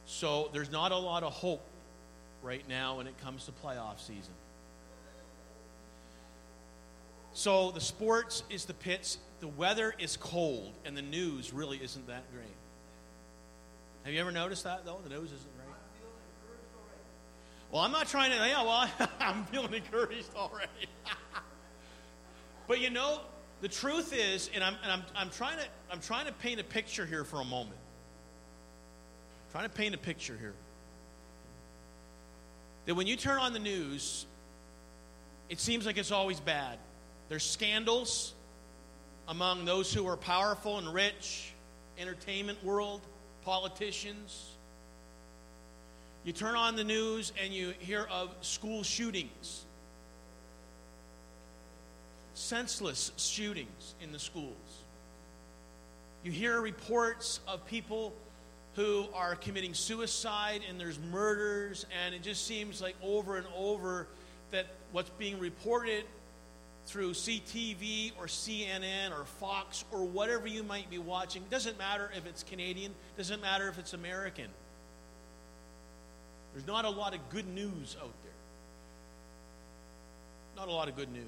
[0.05, 1.61] So there's not a lot of hope
[2.41, 4.33] right now when it comes to playoff season.
[7.33, 12.07] So the sports is the pits, the weather is cold, and the news really isn't
[12.07, 12.47] that great.
[14.05, 14.99] Have you ever noticed that though?
[15.03, 15.56] The news isn't.
[17.71, 18.37] Well, I'm not trying to.
[18.37, 18.89] Yeah, well,
[19.19, 20.87] I'm feeling encouraged already.
[22.67, 23.21] but you know,
[23.61, 26.63] the truth is, and I'm, and I'm, I'm trying to, I'm trying to paint a
[26.63, 27.79] picture here for a moment.
[29.45, 30.53] I'm trying to paint a picture here.
[32.85, 34.25] That when you turn on the news,
[35.49, 36.77] it seems like it's always bad.
[37.29, 38.33] There's scandals
[39.27, 41.51] among those who are powerful and rich,
[41.97, 43.01] entertainment world,
[43.43, 44.51] politicians.
[46.23, 49.65] You turn on the news and you hear of school shootings,
[52.33, 54.53] senseless shootings in the schools.
[56.23, 58.13] You hear reports of people
[58.75, 64.07] who are committing suicide and there's murders, and it just seems like over and over
[64.51, 66.03] that what's being reported
[66.85, 72.25] through CTV or CNN or Fox or whatever you might be watching, doesn't matter if
[72.25, 74.47] it's Canadian, doesn't matter if it's American.
[76.57, 78.31] There's not a lot of good news out there.
[80.55, 81.21] Not a lot of good news.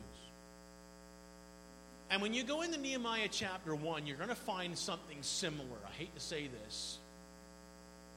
[2.09, 5.77] And when you go into Nehemiah chapter 1, you're going to find something similar.
[5.87, 6.97] I hate to say this.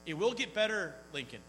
[0.06, 1.42] It will get better, Lincoln.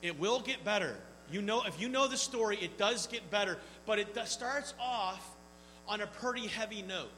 [0.00, 0.94] It will get better.
[1.32, 5.28] You know, if you know the story, it does get better, but it starts off
[5.88, 7.10] on a pretty heavy note.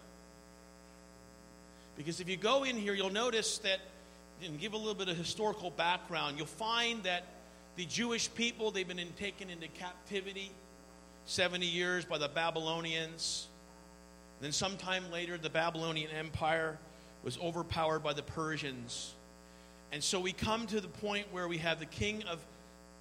[1.99, 3.80] Because if you go in here, you'll notice that,
[4.42, 7.24] and give a little bit of historical background, you'll find that
[7.77, 10.53] the Jewish people, they've been in, taken into captivity
[11.27, 13.49] 70 years by the Babylonians.
[14.41, 16.79] Then, sometime later, the Babylonian Empire
[17.25, 19.14] was overpowered by the Persians.
[19.91, 22.45] And so we come to the point where we have the king of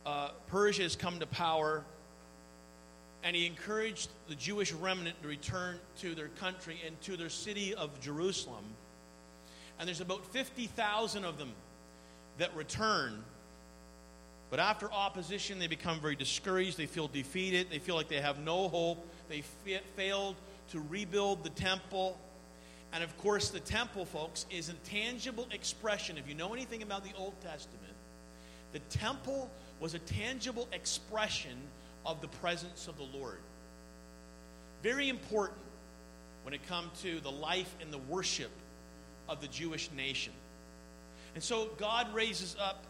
[0.06, 1.84] uh, Persia has come to power,
[3.24, 7.74] and he encouraged the Jewish remnant to return to their country and to their city
[7.74, 8.66] of Jerusalem.
[9.80, 11.52] And there's about 50,000 of them
[12.38, 13.24] that return
[14.50, 16.78] But after opposition, they become very discouraged.
[16.78, 17.68] They feel defeated.
[17.72, 19.08] They feel like they have no hope.
[19.28, 20.36] They fa- failed
[20.72, 22.18] to rebuild the temple.
[22.92, 26.18] And of course, the temple, folks, is a tangible expression.
[26.18, 27.94] If you know anything about the Old Testament,
[28.72, 31.58] the temple was a tangible expression
[32.06, 33.40] of the presence of the Lord.
[34.84, 35.60] Very important
[36.44, 38.52] when it comes to the life and the worship
[39.30, 40.34] of the Jewish nation.
[41.34, 42.84] And so God raises up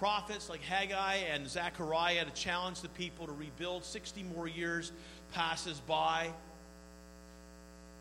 [0.00, 3.84] prophets like Haggai and Zechariah to challenge the people to rebuild.
[3.84, 4.92] 60 more years
[5.34, 6.30] passes by.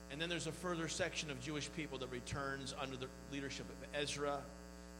[0.10, 4.02] And then there's a further section of Jewish people that returns under the leadership of
[4.02, 4.38] Ezra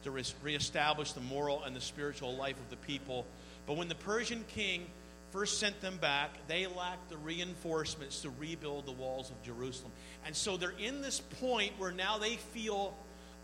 [0.04, 3.24] to re- reestablish the moral and the spiritual life of the people.
[3.66, 4.84] But when the Persian king
[5.30, 9.92] first sent them back, they lacked the reinforcements to rebuild the walls of Jerusalem.
[10.26, 12.94] And so they're in this point where now they feel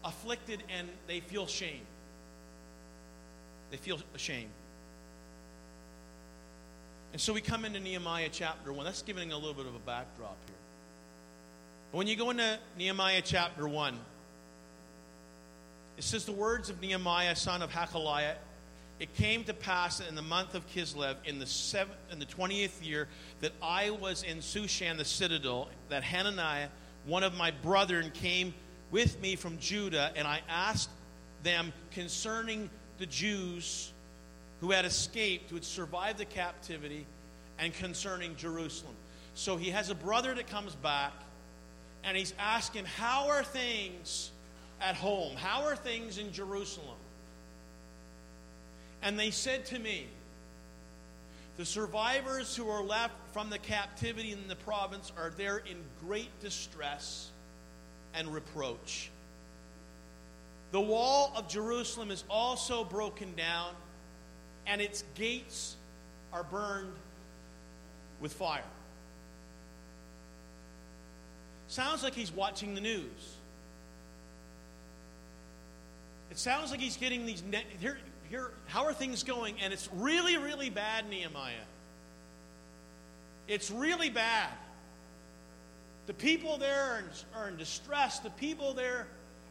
[0.05, 1.81] afflicted and they feel shame.
[3.71, 4.51] They feel ashamed.
[7.13, 8.85] And so we come into Nehemiah chapter 1.
[8.85, 10.57] That's giving a little bit of a backdrop here.
[11.91, 13.99] But when you go into Nehemiah chapter 1,
[15.97, 18.35] it says the words of Nehemiah, son of Hachaliah,
[18.99, 22.83] it came to pass in the month of Kislev, in the seventh, in the twentieth
[22.83, 23.09] year,
[23.41, 26.69] that I was in Shushan the citadel, that Hananiah,
[27.07, 28.55] one of my brethren, came
[28.91, 30.91] with me from Judah, and I asked
[31.43, 33.93] them concerning the Jews
[34.61, 37.07] who had escaped, who had survived the captivity,
[37.59, 38.95] and concerning Jerusalem.
[39.35, 41.13] So he has a brother that comes back,
[42.05, 44.31] and he's asking, How are things
[44.81, 45.37] at home?
[45.37, 46.97] How are things in Jerusalem?
[49.03, 50.07] And they said to me,
[51.59, 55.77] The survivors who are left from the captivity in the province are there in
[56.07, 57.31] great distress
[58.15, 59.11] and reproach.
[60.73, 63.71] The wall of Jerusalem is also broken down,
[64.67, 65.77] and its gates
[66.33, 66.93] are burned
[68.21, 68.63] with fire.
[71.69, 73.37] Sounds like he's watching the news.
[76.31, 77.43] It sounds like he's getting these.
[77.43, 77.99] Ne- here,
[78.29, 79.57] here, how are things going?
[79.61, 81.55] And it's really, really bad, Nehemiah.
[83.49, 84.51] It's really bad.
[86.07, 87.05] The people there are in,
[87.35, 88.19] are in distress.
[88.19, 89.07] The people there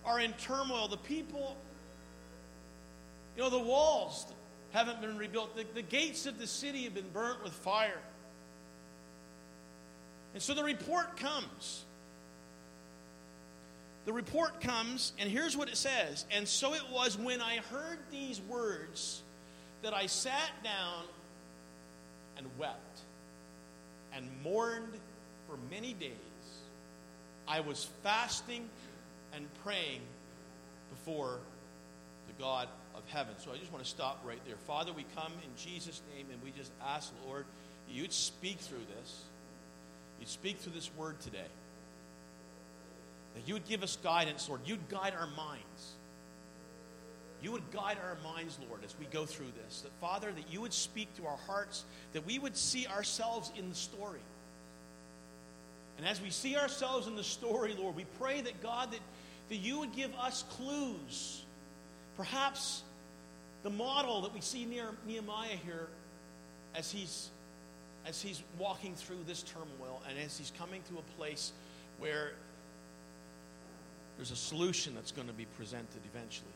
[0.06, 0.88] are in turmoil.
[0.88, 1.58] The people,
[3.36, 4.26] you know, the walls
[4.72, 5.56] haven't been rebuilt.
[5.56, 8.01] The, the gates of the city have been burnt with fire.
[10.34, 11.86] And so the report comes.
[14.06, 16.26] The report comes, and here's what it says.
[16.30, 19.24] And so it was when I heard these words
[19.82, 21.06] that I sat down
[22.38, 22.99] and wept
[24.14, 24.93] and mourned
[25.47, 26.12] for many days.
[27.47, 28.70] I was fasting
[29.36, 30.02] and praying
[30.90, 31.40] before
[32.28, 33.34] the God of heaven.
[33.38, 34.56] So I just want to stop right there.
[34.68, 37.46] Father, we come in Jesus' name and we just ask, Lord,
[37.90, 39.24] you'd speak through this.
[40.20, 41.48] You'd speak through this word today.
[43.36, 44.62] That you would give us guidance, Lord.
[44.66, 45.94] You'd guide our minds.
[47.42, 49.82] You would guide our minds, Lord, as we go through this.
[49.82, 51.84] That, Father, that you would speak to our hearts,
[52.14, 54.22] that we would see ourselves in the story.
[55.98, 59.00] And as we see ourselves in the story, Lord, we pray that, God, that,
[59.50, 61.43] that you would give us clues.
[62.18, 62.84] Perhaps
[63.64, 65.88] the model that we see near Nehemiah here
[66.76, 67.30] as he's,
[68.06, 71.52] as he's walking through this turmoil and as he's coming to a place
[72.00, 72.32] where
[74.18, 76.48] there's a solution that's going to be presented eventually.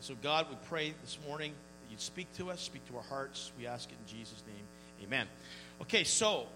[0.00, 3.50] So, God, we pray this morning that you'd speak to us, speak to our hearts.
[3.58, 4.64] We ask it in Jesus' name.
[5.04, 5.26] Amen.
[5.82, 6.46] Okay, so,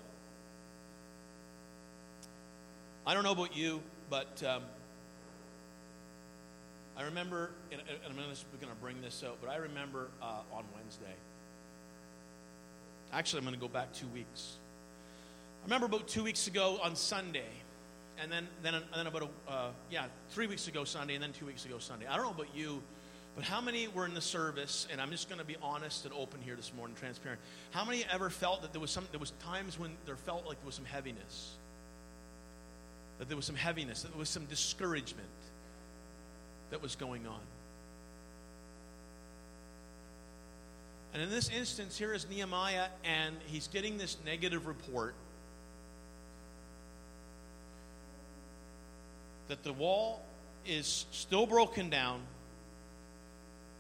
[3.05, 3.80] I don't know about you,
[4.11, 4.62] but um,
[7.03, 11.16] I remember, and, I'm going to bring this out, but I remember uh, on Wednesday.
[13.12, 14.59] Actually, I'm going to go back two weeks.
[15.62, 17.50] I remember about two weeks ago on Sunday,
[18.20, 21.32] and then then and then about a, uh, yeah three weeks ago Sunday, and then
[21.32, 22.07] two weeks ago Sunday.
[22.07, 22.80] I don't know about you,
[23.34, 24.86] but how many were in the service?
[24.92, 27.40] And I'm just going to be honest and open here this morning, transparent.
[27.72, 30.59] How many ever felt that there was some there was times when there felt like
[30.59, 31.57] there was some heaviness,
[33.18, 35.26] that there was some heaviness, that there was some discouragement
[36.72, 37.38] that was going on.
[41.12, 45.14] And in this instance, here is Nehemiah, and he's getting this negative report
[49.48, 50.22] that the wall
[50.64, 52.20] is still broken down,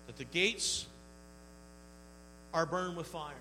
[0.06, 0.84] that the gates
[2.52, 3.32] are burned with fire.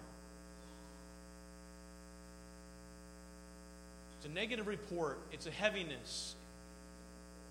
[4.16, 6.36] It's a negative report, it's a heaviness,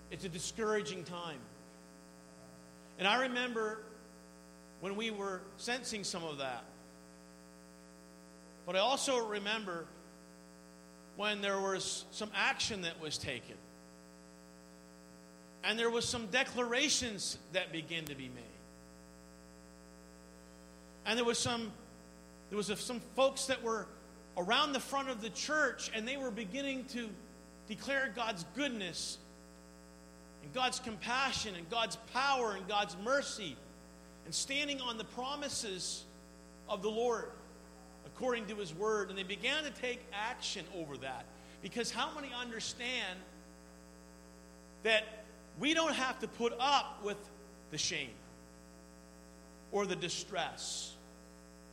[0.09, 1.37] it's a discouraging time.
[3.01, 3.79] And I remember
[4.79, 6.63] when we were sensing some of that.
[8.67, 9.87] But I also remember
[11.15, 13.55] when there was some action that was taken.
[15.63, 18.43] And there was some declarations that began to be made.
[21.07, 21.71] And there was some
[22.51, 23.87] there was some folks that were
[24.37, 27.09] around the front of the church and they were beginning to
[27.67, 29.17] declare God's goodness
[30.43, 33.55] and God's compassion and God's power and God's mercy
[34.25, 36.03] and standing on the promises
[36.69, 37.29] of the Lord
[38.05, 39.09] according to his word.
[39.09, 41.25] And they began to take action over that.
[41.61, 43.19] Because how many understand
[44.83, 45.03] that
[45.59, 47.17] we don't have to put up with
[47.71, 48.09] the shame
[49.71, 50.93] or the distress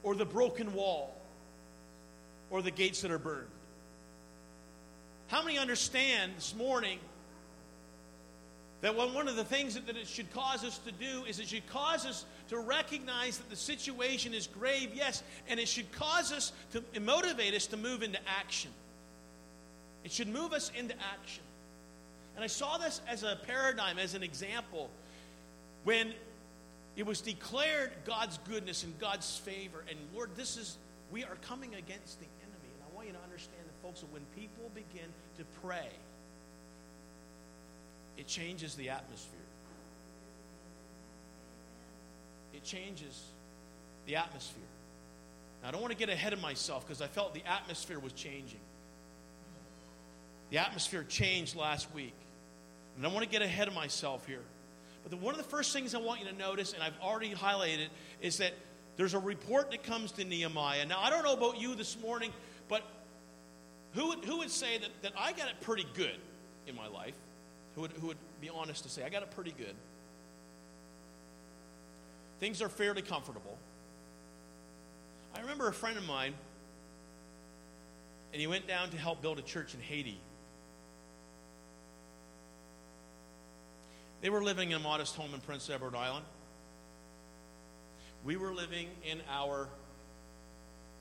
[0.02, 1.16] or the broken wall
[2.50, 3.46] or the gates that are burned?
[5.28, 6.98] How many understand this morning
[8.80, 11.66] that one of the things that, it should cause us to do is it should
[11.68, 16.52] cause us to recognize that the situation is grave, yes, and it should cause us
[16.72, 18.70] to motivate us to move into action.
[20.04, 21.42] It should move us into action.
[22.36, 24.90] And I saw this as a paradigm, as an example,
[25.82, 26.12] when
[26.96, 29.84] it was declared God's goodness and God's favor.
[29.88, 30.76] And Lord, this is,
[31.10, 32.70] we are coming against the enemy.
[32.74, 35.08] And I want you to understand that, folks, that when people begin
[35.38, 35.88] to pray,
[38.18, 39.38] it changes the atmosphere.
[42.52, 43.22] It changes
[44.06, 44.62] the atmosphere.
[45.62, 48.12] Now, I don't want to get ahead of myself because I felt the atmosphere was
[48.12, 48.60] changing.
[50.50, 52.14] The atmosphere changed last week.
[52.96, 54.42] And I want to get ahead of myself here.
[55.04, 57.32] But the, one of the first things I want you to notice, and I've already
[57.32, 57.88] highlighted,
[58.20, 58.52] is that
[58.96, 60.84] there's a report that comes to Nehemiah.
[60.86, 62.32] Now, I don't know about you this morning,
[62.68, 62.82] but
[63.94, 66.16] who would, who would say that, that I got it pretty good
[66.66, 67.14] in my life?
[67.78, 69.76] Who would, who would be honest to say, I got it pretty good.
[72.40, 73.56] Things are fairly comfortable.
[75.36, 76.34] I remember a friend of mine,
[78.32, 80.20] and he went down to help build a church in Haiti.
[84.22, 86.24] They were living in a modest home in Prince Edward Island.
[88.24, 89.68] We were living in our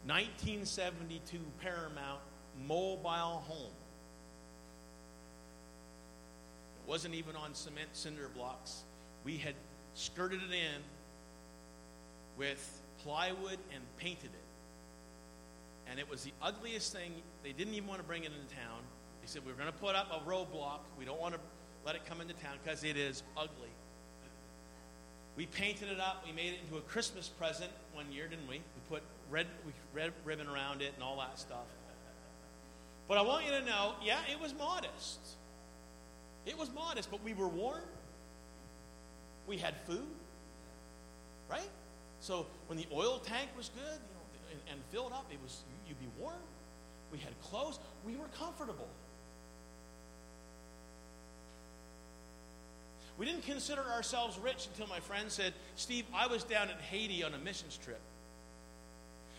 [0.05, 2.21] 1972 Paramount
[2.67, 3.73] mobile home
[6.87, 8.83] wasn't even on cement cinder blocks.
[9.23, 9.55] We had
[9.93, 10.81] skirted it in
[12.37, 15.89] with plywood and painted it.
[15.89, 17.11] And it was the ugliest thing.
[17.43, 18.79] They didn't even want to bring it into town.
[19.21, 20.79] They said, We're going to put up a roadblock.
[20.97, 21.39] We don't want to
[21.85, 23.69] let it come into town because it is ugly.
[25.35, 26.23] We painted it up.
[26.25, 28.55] We made it into a Christmas present one year, didn't we?
[28.55, 29.45] We put red,
[29.93, 31.67] red ribbon around it and all that stuff.
[33.07, 35.19] But I want you to know, yeah, it was modest.
[36.47, 37.83] It was modest, but we were warm.
[39.47, 40.07] We had food,
[41.49, 41.69] right?
[42.21, 45.61] So when the oil tank was good, you know, and, and filled up, it was
[45.87, 46.35] you'd be warm.
[47.11, 47.79] We had clothes.
[48.05, 48.87] We were comfortable.
[53.17, 57.23] We didn't consider ourselves rich until my friend said, Steve, I was down in Haiti
[57.23, 57.99] on a missions trip.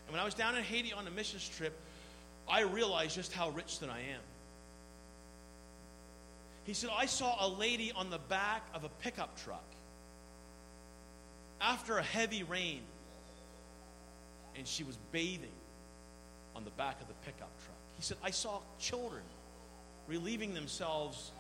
[0.07, 1.79] And when I was down in Haiti on a missions trip,
[2.49, 4.21] I realized just how rich that I am.
[6.69, 9.65] He said, I saw a lady on the back of a pickup truck
[11.63, 12.83] after a heavy rain,
[14.55, 15.49] and she was bathing
[16.55, 17.79] on the back of the pickup truck.
[17.97, 19.23] He said, I saw children
[20.09, 21.31] relieving themselves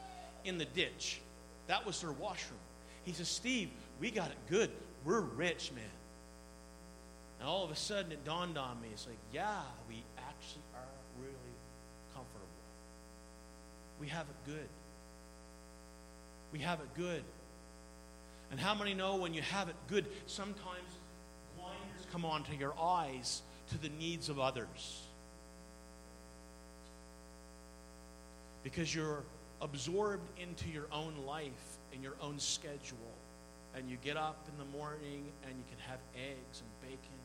[0.46, 1.20] in the ditch.
[1.66, 2.58] That was their washroom.
[3.04, 3.68] He says, Steve,
[4.00, 4.70] we got it good.
[5.04, 5.84] We're rich, man.
[7.38, 8.88] And all of a sudden it dawned on me.
[8.94, 9.60] It's like, yeah,
[9.90, 11.34] we actually are really
[12.14, 12.46] comfortable.
[14.00, 14.68] We have it good.
[16.52, 17.22] We have it good.
[18.50, 20.96] And how many know when you have it good, sometimes
[21.56, 25.02] blinders come onto your eyes to the needs of others?
[28.62, 29.22] Because you're
[29.60, 32.96] absorbed into your own life and your own schedule.
[33.76, 37.18] And you get up in the morning and you can have eggs and bacon.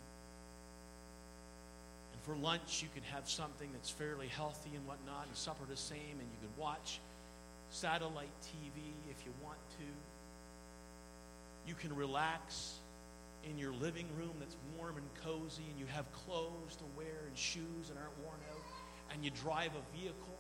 [2.12, 5.78] And for lunch, you can have something that's fairly healthy and whatnot, and supper the
[5.78, 7.00] same, and you can watch
[7.74, 9.86] satellite TV if you want to.
[11.68, 12.76] You can relax
[13.50, 17.38] in your living room that's warm and cozy, and you have clothes to wear and
[17.38, 18.64] shoes that aren't worn out,
[19.14, 20.38] and you drive a vehicle.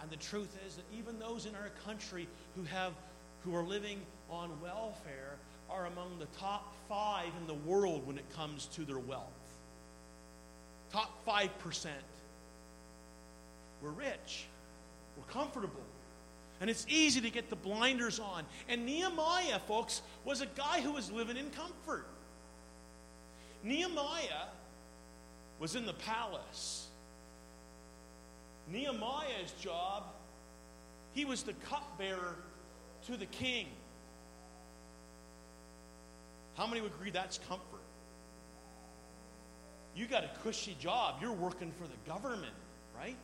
[0.00, 2.92] And the truth is that even those in our country who have
[3.44, 4.00] who are living
[4.30, 5.36] on welfare
[5.70, 9.22] are among the top five in the world when it comes to their wealth.
[10.90, 11.86] Top 5%.
[13.80, 14.46] We're rich.
[15.16, 15.87] We're comfortable.
[16.60, 18.44] And it's easy to get the blinders on.
[18.68, 22.06] And Nehemiah, folks, was a guy who was living in comfort.
[23.62, 24.48] Nehemiah
[25.60, 26.88] was in the palace.
[28.70, 30.04] Nehemiah's job,
[31.12, 32.36] he was the cupbearer
[33.06, 33.66] to the king.
[36.54, 37.64] How many would agree that's comfort?
[39.94, 41.16] You got a cushy job.
[41.20, 42.54] You're working for the government,
[42.96, 43.16] right?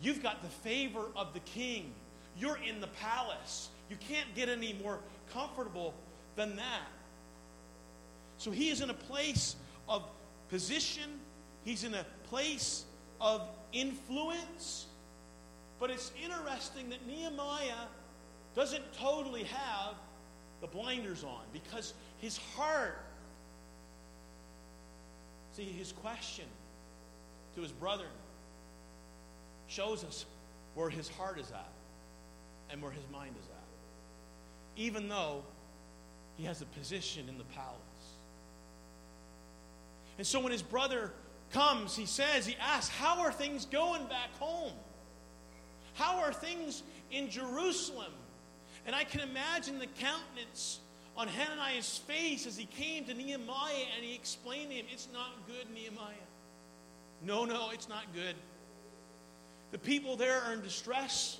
[0.00, 1.92] You've got the favor of the king.
[2.38, 3.70] You're in the palace.
[3.88, 5.00] You can't get any more
[5.32, 5.94] comfortable
[6.34, 6.88] than that.
[8.38, 9.56] So he is in a place
[9.88, 10.04] of
[10.48, 11.18] position,
[11.64, 12.84] he's in a place
[13.20, 13.42] of
[13.72, 14.86] influence.
[15.78, 17.86] But it's interesting that Nehemiah
[18.54, 19.94] doesn't totally have
[20.60, 22.98] the blinders on because his heart,
[25.52, 26.46] see, his question
[27.54, 28.06] to his brother
[29.68, 30.24] shows us
[30.74, 31.72] where his heart is at
[32.70, 34.80] and where his mind is at.
[34.80, 35.42] Even though
[36.36, 37.76] he has a position in the palace.
[40.18, 41.12] And so when his brother
[41.52, 44.72] comes, he says, he asks, How are things going back home?
[45.94, 48.12] How are things in Jerusalem?
[48.86, 50.80] And I can imagine the countenance
[51.16, 55.32] on Hananiah's face as he came to Nehemiah and he explained to him, It's not
[55.46, 56.14] good, Nehemiah.
[57.22, 58.34] No, no, it's not good.
[59.76, 61.38] The people there are in distress.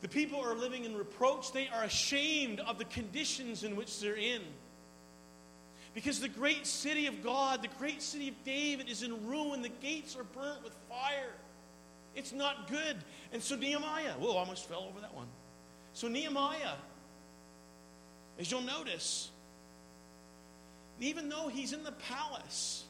[0.00, 1.52] The people are living in reproach.
[1.52, 4.40] They are ashamed of the conditions in which they're in.
[5.92, 9.60] Because the great city of God, the great city of David, is in ruin.
[9.60, 11.34] The gates are burnt with fire.
[12.14, 12.96] It's not good.
[13.30, 15.28] And so Nehemiah, whoa, I almost fell over that one.
[15.92, 16.76] So Nehemiah,
[18.38, 19.28] as you'll notice,
[20.98, 22.84] even though he's in the palace,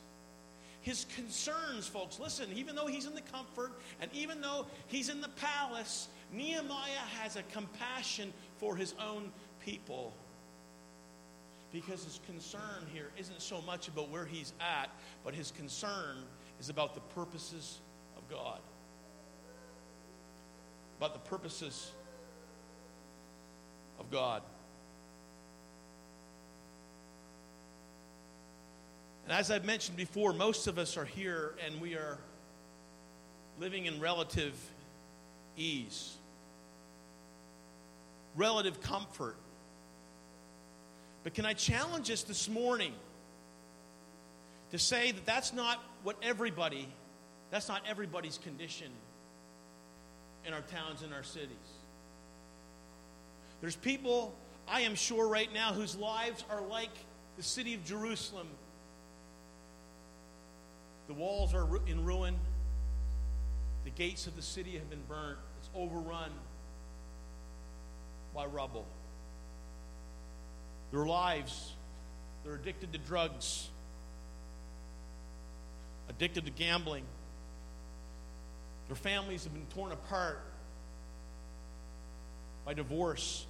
[0.88, 5.20] his concerns, folks, listen, even though he's in the comfort and even though he's in
[5.20, 9.30] the palace, Nehemiah has a compassion for his own
[9.62, 10.14] people.
[11.74, 14.88] Because his concern here isn't so much about where he's at,
[15.24, 16.24] but his concern
[16.58, 17.80] is about the purposes
[18.16, 18.60] of God.
[20.96, 21.92] About the purposes
[24.00, 24.40] of God.
[29.28, 32.16] And as I've mentioned before, most of us are here and we are
[33.60, 34.54] living in relative
[35.54, 36.16] ease,
[38.36, 39.36] relative comfort.
[41.24, 42.94] But can I challenge us this morning
[44.70, 46.88] to say that that's not what everybody,
[47.50, 48.88] that's not everybody's condition
[50.46, 51.50] in our towns and our cities.
[53.60, 54.34] There's people,
[54.66, 56.96] I am sure right now, whose lives are like
[57.36, 58.48] the city of Jerusalem
[61.08, 62.36] the walls are in ruin.
[63.84, 65.38] The gates of the city have been burnt.
[65.58, 66.30] It's overrun
[68.34, 68.86] by rubble.
[70.92, 71.72] Their lives,
[72.44, 73.68] they're addicted to drugs,
[76.10, 77.04] addicted to gambling.
[78.88, 80.40] Their families have been torn apart
[82.66, 83.46] by divorce.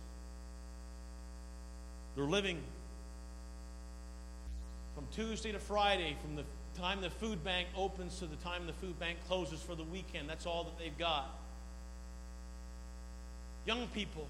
[2.15, 2.61] They're living
[4.95, 6.45] from Tuesday to Friday, from the
[6.79, 10.29] time the food bank opens to the time the food bank closes for the weekend.
[10.29, 11.29] That's all that they've got.
[13.67, 14.27] Young people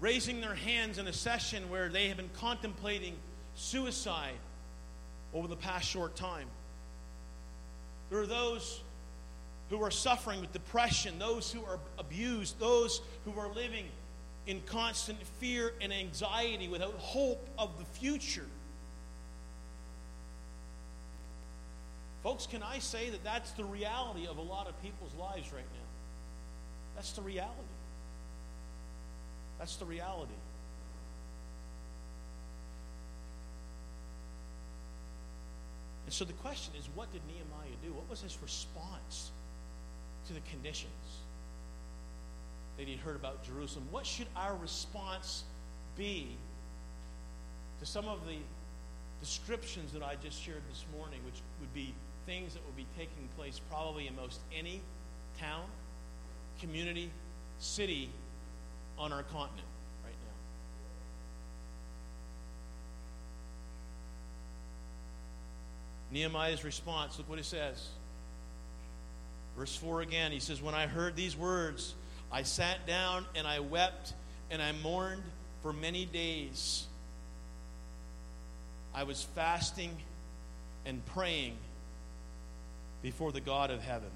[0.00, 3.14] raising their hands in a session where they have been contemplating
[3.54, 4.34] suicide
[5.32, 6.46] over the past short time.
[8.10, 8.80] There are those
[9.70, 13.86] who are suffering with depression, those who are abused, those who are living
[14.46, 18.46] in constant fear and anxiety without hope of the future.
[22.24, 25.62] Folks, can I say that that's the reality of a lot of people's lives right
[25.62, 25.88] now?
[26.96, 27.52] That's the reality.
[29.58, 30.32] That's the reality.
[36.06, 37.92] And so the question is what did Nehemiah do?
[37.92, 39.30] What was his response
[40.28, 40.90] to the conditions
[42.78, 43.86] that he'd heard about Jerusalem?
[43.90, 45.44] What should our response
[45.94, 46.28] be
[47.80, 48.38] to some of the
[49.20, 51.92] descriptions that I just shared this morning, which would be
[52.26, 54.80] things that will be taking place probably in most any
[55.38, 55.64] town,
[56.60, 57.10] community,
[57.58, 58.10] city
[58.98, 59.66] on our continent
[60.04, 60.34] right now.
[66.12, 67.88] Nehemiah's response, look what it says.
[69.56, 71.94] Verse 4 again, he says, When I heard these words,
[72.32, 74.14] I sat down and I wept
[74.50, 75.22] and I mourned
[75.62, 76.86] for many days.
[78.94, 79.96] I was fasting
[80.86, 81.56] and praying
[83.04, 84.08] before the God of heaven.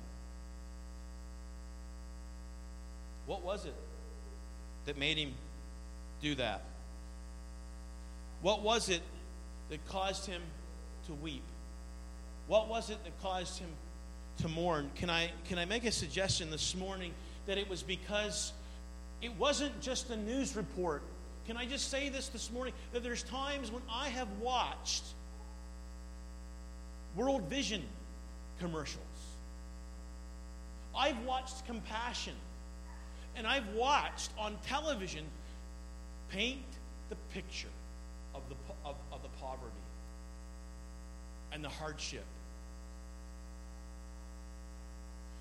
[3.27, 3.75] What was it
[4.87, 5.35] that made him
[6.23, 6.63] do that?
[8.41, 9.03] What was it
[9.69, 10.41] that caused him
[11.07, 11.43] to weep?
[12.47, 13.69] What was it that caused him
[14.39, 14.91] to mourn?
[14.95, 17.13] Can I, can I make a suggestion this morning
[17.45, 18.55] that it was because
[19.21, 21.03] it wasn't just a news report?
[21.47, 22.73] Can I just say this this morning?
[22.95, 25.05] That there's times when I have watched
[27.15, 27.83] World Vision
[28.59, 29.05] commercials.
[30.97, 32.35] I've watched Compassion.
[33.37, 35.25] And I've watched on television
[36.29, 36.65] paint
[37.09, 37.69] the picture
[38.35, 39.73] of the, of, of the poverty
[41.53, 42.25] and the hardship.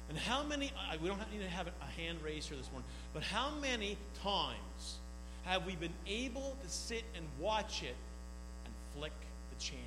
[0.10, 0.72] And how many,
[1.02, 5.00] we don't need to have a hand raised here this morning, but how many times
[5.44, 7.96] have we been able to sit and watch it
[8.66, 9.12] and flick
[9.54, 9.82] the channel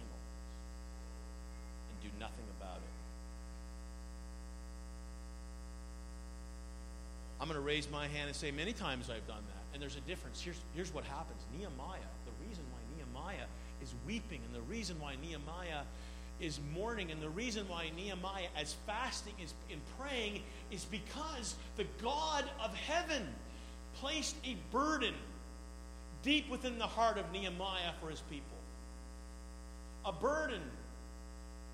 [1.89, 2.91] and do nothing about it?
[7.41, 9.65] I'm going to raise my hand and say many times I've done that.
[9.73, 10.43] And there's a difference.
[10.43, 13.47] Here's, here's what happens Nehemiah, the reason why Nehemiah
[13.83, 15.83] is weeping, and the reason why Nehemiah
[16.39, 21.87] is mourning, and the reason why Nehemiah is fasting is in praying is because the
[22.03, 23.27] God of heaven
[23.97, 25.15] placed a burden
[26.23, 28.47] deep within the heart of Nehemiah for his people.
[30.05, 30.63] A burden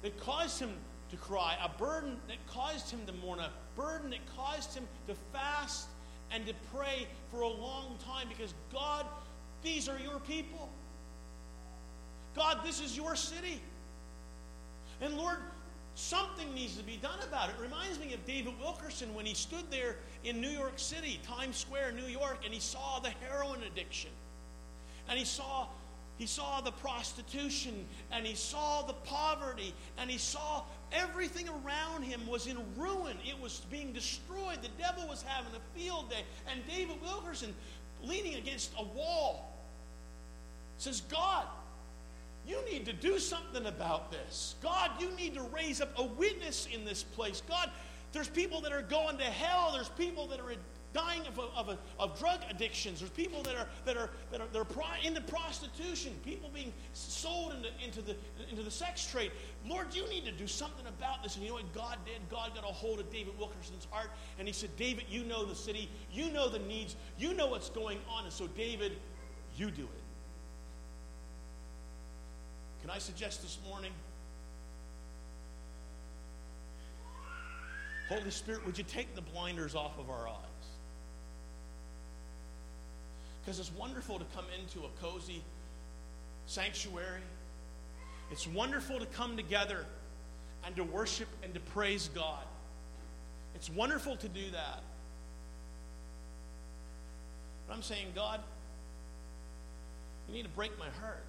[0.02, 0.70] that caused him
[1.16, 5.14] to cry, a burden that caused him to mourn, a burden that caused him to
[5.32, 5.88] fast
[6.30, 9.06] and to pray for a long time because God,
[9.62, 10.68] these are your people.
[12.34, 13.60] God, this is your city.
[15.00, 15.38] And Lord,
[15.94, 17.54] something needs to be done about it.
[17.58, 21.56] It reminds me of David Wilkerson when he stood there in New York City, Times
[21.56, 24.10] Square, New York, and he saw the heroin addiction.
[25.08, 25.68] And he saw
[26.18, 30.62] he saw the prostitution and he saw the poverty and he saw
[30.92, 33.16] everything around him was in ruin.
[33.24, 34.58] It was being destroyed.
[34.62, 36.24] The devil was having a field day.
[36.50, 37.54] And David Wilkerson,
[38.02, 39.52] leaning against a wall,
[40.78, 41.46] says, God,
[42.46, 44.54] you need to do something about this.
[44.62, 47.42] God, you need to raise up a witness in this place.
[47.48, 47.70] God,
[48.12, 49.72] there's people that are going to hell.
[49.74, 50.52] There's people that are
[50.96, 53.00] dying of, of, of, of drug addictions.
[53.00, 56.72] There's people that are, that are, that are, that are pro, into prostitution, people being
[56.94, 58.16] sold into, into, the,
[58.50, 59.30] into the sex trade.
[59.66, 61.36] Lord, you need to do something about this.
[61.36, 62.16] And you know what God did?
[62.30, 65.54] God got a hold of David Wilkerson's heart, and he said, David, you know the
[65.54, 68.24] city, you know the needs, you know what's going on.
[68.24, 68.92] And so, David,
[69.56, 70.02] you do it.
[72.80, 73.92] Can I suggest this morning?
[78.08, 80.45] Holy Spirit, would you take the blinders off of our eyes?
[83.46, 85.40] Because it's wonderful to come into a cozy
[86.46, 87.20] sanctuary.
[88.32, 89.86] It's wonderful to come together
[90.64, 92.42] and to worship and to praise God.
[93.54, 94.80] It's wonderful to do that.
[97.68, 98.40] But I'm saying, God,
[100.26, 101.22] you need to break my heart.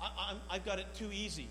[0.00, 1.48] I, have got it too easy.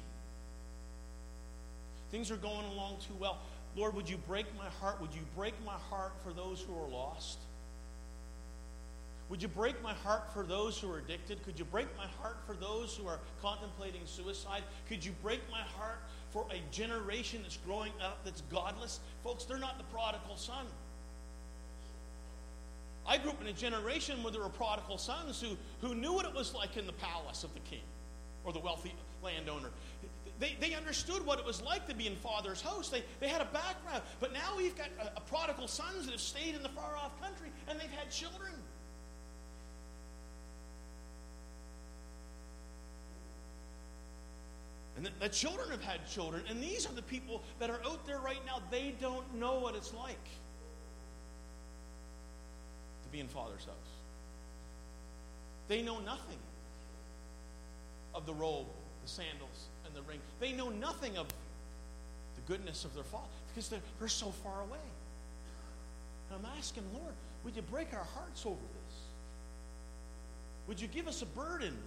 [2.12, 3.40] Things are going along too well.
[3.76, 5.02] Lord, would you break my heart?
[5.02, 7.40] Would you break my heart for those who are lost?
[9.30, 11.44] Would you break my heart for those who are addicted?
[11.44, 14.64] Could you break my heart for those who are contemplating suicide?
[14.88, 16.00] Could you break my heart
[16.32, 19.00] for a generation that's growing up that's godless?
[19.24, 20.66] Folks, they're not the prodigal son.
[23.06, 26.26] I grew up in a generation where there were prodigal sons who, who knew what
[26.26, 27.82] it was like in the palace of the king
[28.46, 28.94] or the wealthy
[29.24, 29.70] landowner.
[30.40, 32.90] They, they understood what it was like to be in father's house.
[32.90, 34.04] They, they had a background.
[34.20, 37.20] But now we've got a, a prodigal sons that have stayed in the far off
[37.22, 38.52] country and they've had children.
[45.04, 46.44] And the, children have had children.
[46.50, 48.62] And these are the people that are out there right now.
[48.72, 50.24] They don't know what it's like
[53.04, 53.76] to be in Father's house.
[55.68, 56.38] They know nothing
[58.16, 58.68] of the robe,
[59.04, 60.20] the sandals, and the ring.
[60.40, 64.80] They know nothing of the goodness of their Father because they're, they're so far away.
[66.30, 67.14] And I'm asking, Lord,
[67.44, 68.96] would you break our hearts over this?
[70.68, 71.78] Would you give us a burden?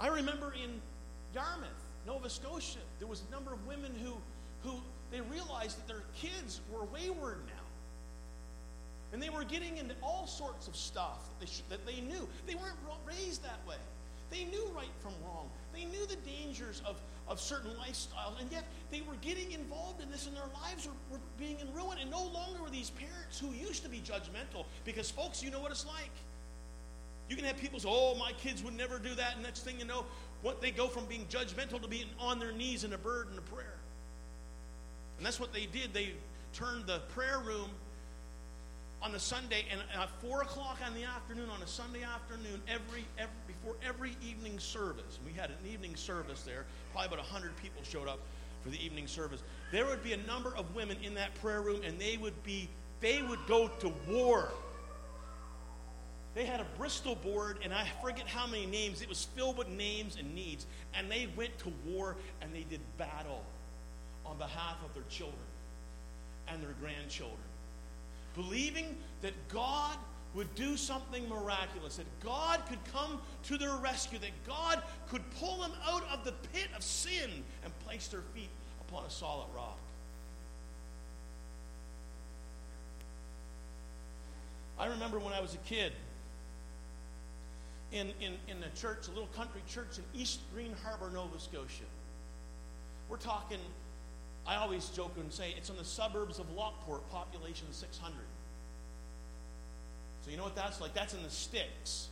[0.00, 0.80] I remember in
[1.34, 1.68] Yarmouth,
[2.06, 4.14] Nova Scotia, there was a number of women who,
[4.68, 4.76] who
[5.10, 7.62] they realized that their kids were wayward now.
[9.12, 12.26] And they were getting into all sorts of stuff that they, that they knew.
[12.46, 12.76] They weren't
[13.06, 13.76] raised that way.
[14.30, 15.50] They knew right from wrong.
[15.74, 16.96] They knew the dangers of,
[17.28, 20.94] of certain lifestyles, and yet they were getting involved in this, and their lives were,
[21.10, 21.98] were being in ruin.
[22.00, 25.60] And no longer were these parents who used to be judgmental, because, folks, you know
[25.60, 26.10] what it's like.
[27.28, 29.78] You can have people say, oh, my kids would never do that, and next thing
[29.78, 30.06] you know,
[30.42, 33.44] what they go from being judgmental to being on their knees in a burden of
[33.46, 33.78] prayer.
[35.16, 35.94] And that's what they did.
[35.94, 36.10] They
[36.52, 37.70] turned the prayer room
[39.00, 43.04] on the Sunday, and at 4 o'clock in the afternoon, on a Sunday afternoon, every,
[43.18, 47.82] every before every evening service, we had an evening service there, probably about 100 people
[47.82, 48.20] showed up
[48.62, 49.42] for the evening service.
[49.72, 52.68] There would be a number of women in that prayer room, and they would be,
[53.00, 54.48] they would go to war.
[56.34, 59.02] They had a Bristol board, and I forget how many names.
[59.02, 60.66] It was filled with names and needs.
[60.94, 63.42] And they went to war and they did battle
[64.24, 65.38] on behalf of their children
[66.48, 67.38] and their grandchildren.
[68.34, 69.96] Believing that God
[70.34, 75.60] would do something miraculous, that God could come to their rescue, that God could pull
[75.60, 78.48] them out of the pit of sin and place their feet
[78.88, 79.76] upon a solid rock.
[84.78, 85.92] I remember when I was a kid
[87.92, 91.84] in, in, in a church, a little country church in East Green Harbor, Nova Scotia.
[93.08, 93.58] We're talking,
[94.46, 98.16] I always joke and say, it's in the suburbs of Lockeport, population 600.
[100.24, 100.94] So you know what that's like?
[100.94, 102.08] That's in the sticks.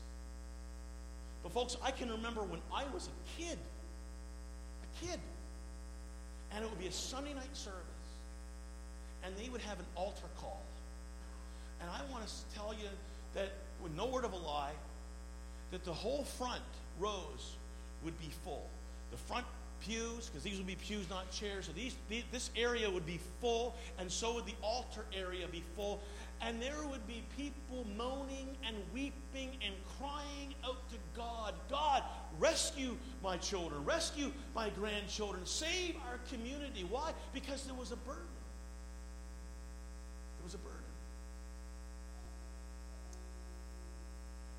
[1.43, 3.57] But folks, I can remember when I was a kid,
[4.83, 5.19] a kid,
[6.53, 7.81] and it would be a Sunday night service,
[9.25, 10.61] and they would have an altar call.
[11.81, 12.89] And I want to tell you
[13.35, 13.53] that,
[13.83, 14.73] with no word of a lie,
[15.71, 16.63] that the whole front
[16.99, 17.57] rows
[18.05, 18.67] would be full.
[19.11, 19.47] The front
[19.81, 21.67] pews, because these would be pews, not chairs.
[21.67, 21.97] So these,
[22.31, 26.01] this area would be full, and so would the altar area be full.
[26.43, 32.03] And there would be people moaning and weeping and crying out to God God,
[32.39, 36.87] rescue my children, rescue my grandchildren, save our community.
[36.89, 37.13] Why?
[37.33, 38.23] Because there was a burden.
[40.39, 40.80] There was a burden.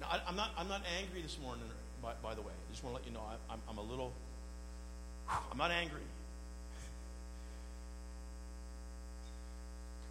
[0.01, 1.63] Now, I, am not, I'm not angry this morning,
[2.01, 2.51] by, by the way.
[2.51, 4.11] I just want to let you know I, I'm, I'm a little,
[5.51, 6.01] I'm not angry.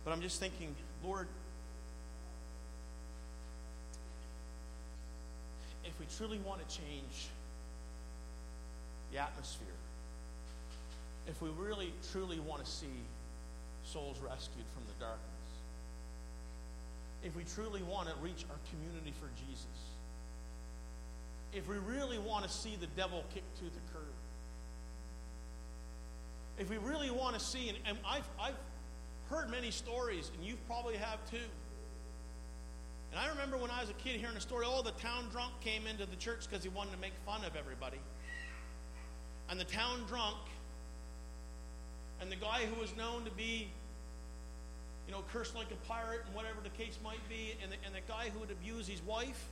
[0.04, 1.26] But I'm just thinking, Lord,
[5.84, 7.28] if we truly want to change
[9.12, 9.66] the atmosphere,
[11.26, 12.86] if we really, truly want to see
[13.84, 15.39] souls rescued from the darkness,
[17.22, 19.66] if we truly want to reach our community for Jesus,
[21.52, 24.14] if we really want to see the devil kicked to the curb,
[26.58, 28.56] if we really want to see, and, and I've, I've
[29.28, 31.38] heard many stories, and you probably have too.
[33.10, 35.52] And I remember when I was a kid hearing a story, oh, the town drunk
[35.60, 37.98] came into the church because he wanted to make fun of everybody.
[39.48, 40.36] And the town drunk,
[42.20, 43.68] and the guy who was known to be
[45.10, 47.92] you know, cursed like a pirate and whatever the case might be, and the, and
[47.92, 49.48] the guy who would abuse his wife.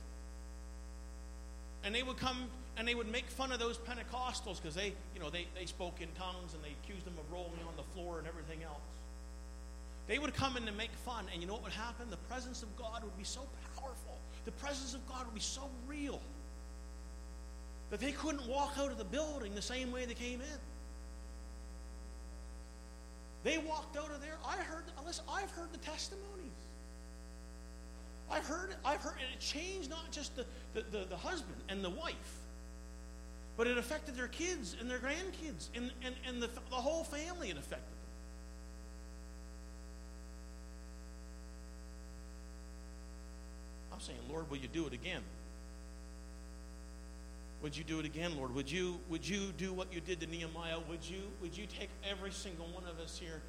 [1.83, 2.45] And they would come
[2.77, 5.99] and they would make fun of those Pentecostals because they, you know, they, they spoke
[5.99, 8.79] in tongues and they accused them of rolling on the floor and everything else.
[10.07, 12.09] They would come in to make fun, and you know what would happen?
[12.09, 13.41] The presence of God would be so
[13.75, 14.17] powerful.
[14.45, 16.21] The presence of God would be so real
[17.89, 20.59] that they couldn't walk out of the building the same way they came in.
[23.43, 24.37] They walked out of there.
[24.45, 26.25] I heard, listen, I've heard the testimonies.
[28.29, 28.77] I've heard it.
[28.85, 32.39] I've heard and it changed not just the, the, the, the husband and the wife,
[33.57, 37.49] but it affected their kids and their grandkids and, and, and the, the whole family
[37.49, 37.95] it affected them.
[43.93, 45.21] I'm saying, Lord, will you do it again?
[47.61, 48.55] Would you do it again, Lord?
[48.55, 50.77] Would you, would you do what you did to Nehemiah?
[50.89, 53.41] Would you, would you take every single one of us here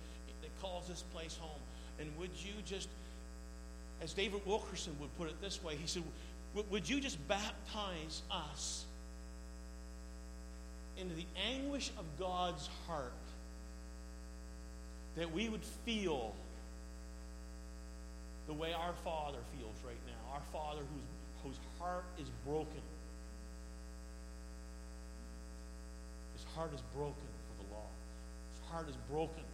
[0.42, 1.60] that calls this place home?
[2.00, 2.88] And would you just,
[4.02, 6.02] as David Wilkerson would put it this way, he said,
[6.70, 8.84] Would you just baptize us
[10.98, 13.12] into the anguish of God's heart
[15.16, 16.34] that we would feel
[18.48, 20.34] the way our Father feels right now?
[20.34, 22.82] Our Father whose, whose heart is broken
[26.60, 27.14] heart is broken
[27.48, 27.88] for the lost.
[28.52, 29.44] His heart is broken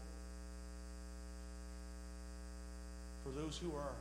[3.23, 3.95] for those who are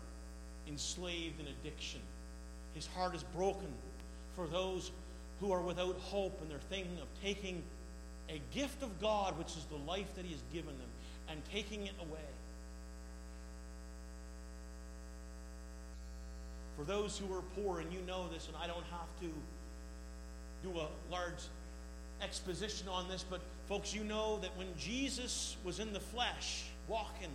[0.67, 1.99] enslaved in addiction.
[2.73, 3.67] His heart is broken
[4.35, 4.89] for those
[5.39, 7.61] who are without hope and they're thinking of taking
[8.27, 10.89] a gift of God, which is the life that He has given them,
[11.29, 12.31] and taking it away.
[16.75, 19.31] For those who are poor, and you know this, and I don't have to
[20.67, 21.43] do a large
[22.21, 27.31] exposition on this, but folks, you know that when Jesus was in the flesh, walking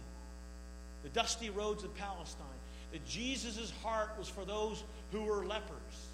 [1.03, 2.47] the dusty roads of Palestine,
[2.93, 4.83] that Jesus' heart was for those
[5.13, 6.07] who were lepers,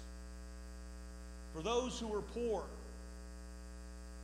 [1.53, 2.63] for those who were poor,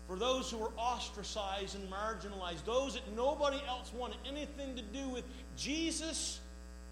[0.08, 5.10] for those who were ostracized and marginalized, those that nobody else wanted anything to do
[5.10, 5.24] with.
[5.58, 6.40] Jesus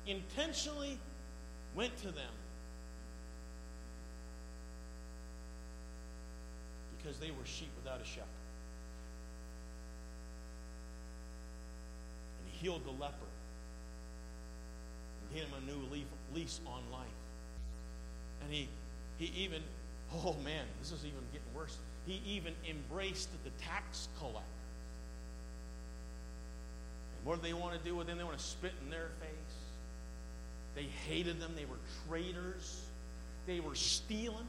[0.07, 0.98] intentionally
[1.76, 2.32] went to them
[7.02, 8.28] because they were sheep without a shepherd.
[12.40, 13.15] And he healed the leper
[15.22, 17.07] and gave him a new leaf, lease on life.
[18.44, 18.68] And he,
[19.18, 19.61] he even,
[20.14, 21.78] oh man, this is even getting worse.
[22.06, 24.41] He even embraced the tax collector.
[27.18, 28.18] And what do they want to do with him?
[28.18, 29.56] They want to spit in their face.
[30.76, 31.52] They hated them.
[31.56, 32.82] They were traitors.
[33.45, 34.48] They were stealing.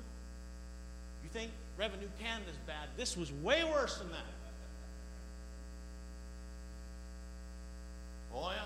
[1.23, 1.51] You think
[1.83, 2.91] Revenue Canada's bad?
[2.97, 4.35] This was way worse than that.
[8.33, 8.63] Oh, yeah.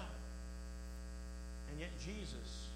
[1.70, 2.68] And yet Jesus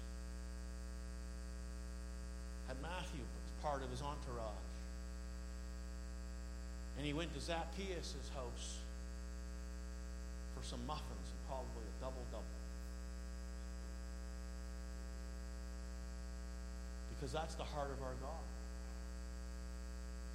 [2.67, 4.49] had Matthew as part of his entourage.
[6.97, 8.79] And he went to Zacchaeus' house
[10.55, 12.43] for some muffins and probably a double double.
[17.13, 18.41] Because that's the heart of our God.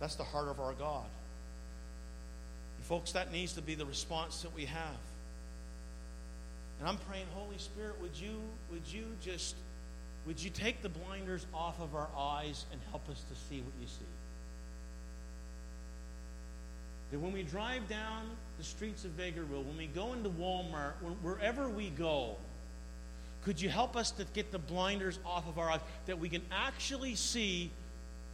[0.00, 1.06] That's the heart of our God.
[2.76, 4.98] And folks, that needs to be the response that we have.
[6.78, 8.40] And I'm praying, Holy Spirit, would you,
[8.70, 9.56] would you just,
[10.26, 13.72] would you take the blinders off of our eyes and help us to see what
[13.80, 14.04] you see?
[17.12, 18.24] That when we drive down
[18.58, 20.92] the streets of Vegreville, when we go into Walmart,
[21.22, 22.36] wherever we go,
[23.44, 26.42] could you help us to get the blinders off of our eyes that we can
[26.50, 27.70] actually see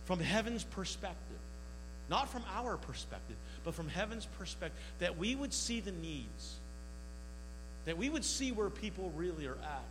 [0.06, 1.36] from heaven's perspective?
[2.12, 6.56] Not from our perspective, but from heaven's perspective, that we would see the needs,
[7.86, 9.84] that we would see where people really are at.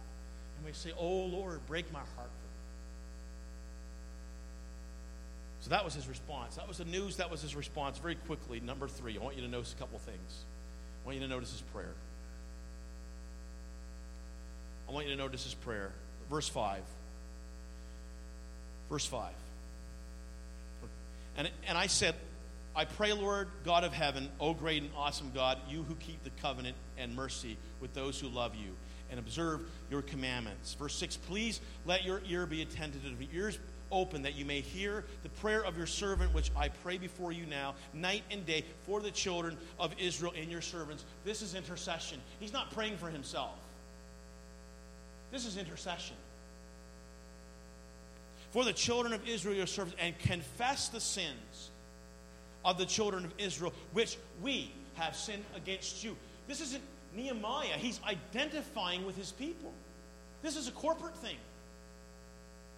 [0.57, 2.29] And we say, Oh Lord, break my heart for them.
[5.61, 6.57] So that was his response.
[6.57, 7.97] That was the news, that was his response.
[7.97, 10.45] Very quickly, number three, I want you to notice a couple things.
[11.03, 11.95] I want you to notice his prayer.
[14.87, 15.91] I want you to notice his prayer.
[16.29, 16.83] Verse 5.
[18.91, 19.31] Verse 5.
[21.41, 22.13] And, and I said,
[22.75, 26.29] I pray, Lord, God of heaven, O great and awesome God, you who keep the
[26.39, 28.75] covenant and mercy with those who love you
[29.09, 30.75] and observe your commandments.
[30.75, 33.57] Verse 6 Please let your ear be attentive, your ears
[33.91, 37.47] open, that you may hear the prayer of your servant, which I pray before you
[37.47, 41.05] now, night and day, for the children of Israel and your servants.
[41.25, 42.19] This is intercession.
[42.39, 43.57] He's not praying for himself.
[45.31, 46.17] This is intercession.
[48.51, 51.71] For the children of Israel, your servants, and confess the sins
[52.63, 56.15] of the children of Israel, which we have sinned against you.
[56.47, 56.83] This isn't
[57.15, 57.77] Nehemiah.
[57.77, 59.73] He's identifying with his people.
[60.41, 61.37] This is a corporate thing.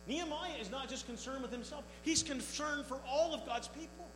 [0.08, 4.08] Nehemiah is not just concerned with himself, he's concerned for all of God's people.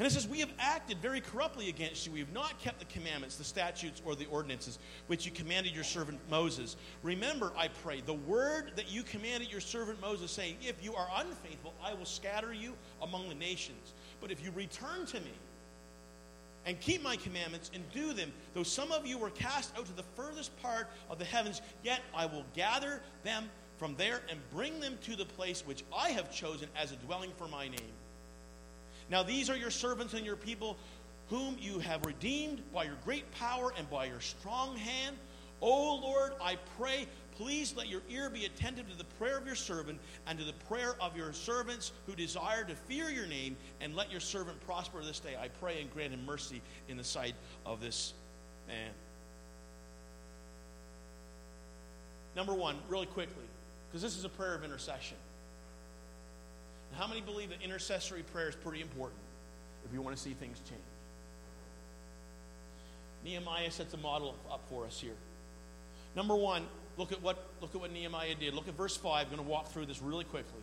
[0.00, 2.12] And it says, We have acted very corruptly against you.
[2.12, 4.78] We have not kept the commandments, the statutes, or the ordinances
[5.08, 6.76] which you commanded your servant Moses.
[7.02, 11.06] Remember, I pray, the word that you commanded your servant Moses, saying, If you are
[11.16, 12.72] unfaithful, I will scatter you
[13.02, 13.92] among the nations.
[14.22, 15.32] But if you return to me,
[16.64, 18.32] and keep my commandments and do them.
[18.54, 22.00] Though some of you were cast out to the furthest part of the heavens, yet
[22.14, 26.30] I will gather them from there and bring them to the place which I have
[26.30, 27.92] chosen as a dwelling for my name.
[29.10, 30.76] Now these are your servants and your people,
[31.28, 35.16] whom you have redeemed by your great power and by your strong hand.
[35.60, 37.06] O Lord, I pray,
[37.36, 40.54] please let your ear be attentive to the prayer of your servant and to the
[40.68, 45.02] prayer of your servants who desire to fear your name, and let your servant prosper
[45.02, 45.36] this day.
[45.40, 47.34] I pray and grant him mercy in the sight
[47.66, 48.14] of this
[48.66, 48.90] man.
[52.36, 53.44] Number one, really quickly,
[53.88, 55.16] because this is a prayer of intercession.
[56.94, 59.20] How many believe that intercessory prayer is pretty important
[59.86, 60.80] if you want to see things change?
[63.24, 65.16] Nehemiah sets a model up for us here.
[66.16, 68.54] Number one, look at what look at what Nehemiah did.
[68.54, 69.26] Look at verse five.
[69.28, 70.62] I'm going to walk through this really quickly.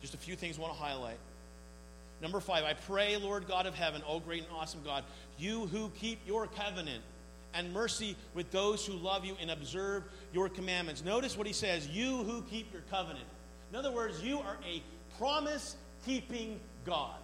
[0.00, 1.18] Just a few things I want to highlight.
[2.20, 5.04] Number five, I pray, Lord God of heaven, O great and awesome God,
[5.38, 7.02] you who keep your covenant
[7.54, 10.02] and mercy with those who love you and observe
[10.32, 11.04] your commandments.
[11.04, 13.24] Notice what he says, you who keep your covenant.
[13.70, 14.82] In other words, you are a
[15.18, 15.76] promise
[16.06, 17.16] keeping God.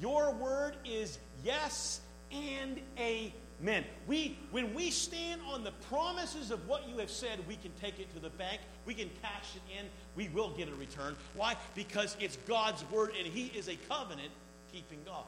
[0.00, 2.00] Your word is yes
[2.32, 3.84] and amen.
[4.06, 8.00] We, when we stand on the promises of what you have said, we can take
[8.00, 9.86] it to the bank, we can cash it in,
[10.16, 11.16] we will get a return.
[11.34, 11.56] Why?
[11.74, 14.30] Because it's God's word and He is a covenant
[14.72, 15.24] keeping God.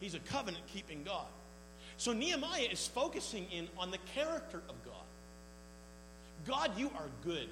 [0.00, 1.26] He's a covenant keeping God.
[1.96, 4.94] So Nehemiah is focusing in on the character of God.
[6.46, 7.48] God, you are good.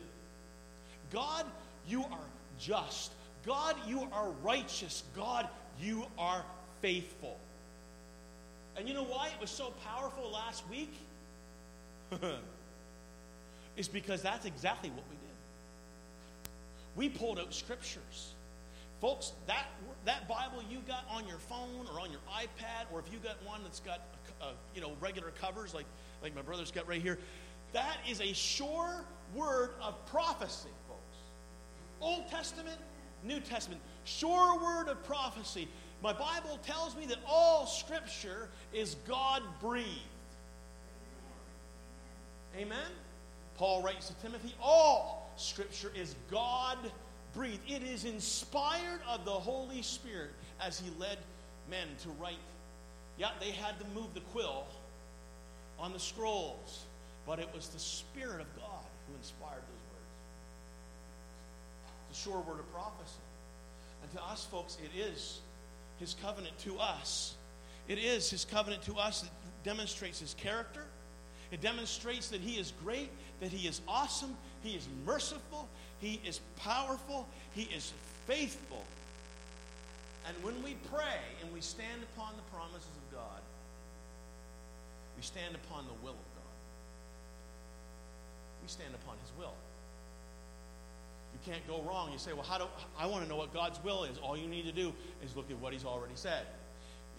[1.12, 1.44] God,
[1.86, 2.18] you are
[2.58, 3.12] just.
[3.44, 5.02] God, you are righteous.
[5.16, 5.48] God,
[5.80, 6.44] you are
[6.82, 7.36] faithful.
[8.76, 10.92] And you know why it was so powerful last week?
[13.76, 15.30] it's because that's exactly what we did.
[16.96, 18.34] We pulled out scriptures.
[19.00, 19.66] Folks, that,
[20.04, 23.42] that Bible you got on your phone or on your iPad, or if you got
[23.46, 24.00] one that's got
[24.42, 25.86] uh, you know regular covers like,
[26.22, 27.18] like my brother's got right here,
[27.72, 29.04] that is a sure
[29.34, 30.68] word of prophecy.
[32.00, 32.78] Old Testament,
[33.22, 35.68] New Testament, sure word of prophecy.
[36.02, 39.88] My Bible tells me that all Scripture is God breathed.
[42.56, 42.90] Amen?
[43.56, 46.78] Paul writes to Timothy, all Scripture is God
[47.34, 47.60] breathed.
[47.68, 51.18] It is inspired of the Holy Spirit as He led
[51.70, 52.38] men to write.
[53.18, 54.64] Yeah, they had to move the quill
[55.78, 56.84] on the scrolls,
[57.26, 59.79] but it was the Spirit of God who inspired those
[62.22, 63.20] sure word of prophecy.
[64.02, 65.40] And to us, folks, it is
[65.98, 67.34] His covenant to us.
[67.88, 69.30] It is His covenant to us that
[69.64, 70.84] demonstrates His character.
[71.50, 73.10] It demonstrates that He is great,
[73.40, 75.68] that He is awesome, He is merciful,
[76.00, 77.92] He is powerful, He is
[78.26, 78.84] faithful.
[80.26, 83.40] And when we pray and we stand upon the promises of God,
[85.16, 86.56] we stand upon the will of God.
[88.62, 89.54] We stand upon His will.
[91.44, 92.12] You can't go wrong.
[92.12, 92.64] You say, well, how do
[92.98, 94.18] I want to know what God's will is?
[94.18, 94.92] All you need to do
[95.24, 96.46] is look at what He's already said.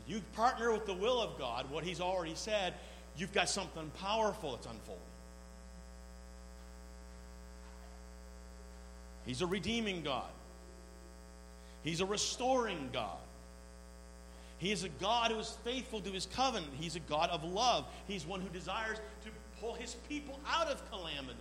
[0.07, 2.73] You partner with the will of God, what He's already said,
[3.17, 5.03] you've got something powerful that's unfolding.
[9.25, 10.29] He's a redeeming God.
[11.83, 13.17] He's a restoring God.
[14.57, 16.71] He is a God who is faithful to his covenant.
[16.79, 17.85] He's a God of love.
[18.07, 19.29] He's one who desires to
[19.59, 21.39] pull his people out of calamity.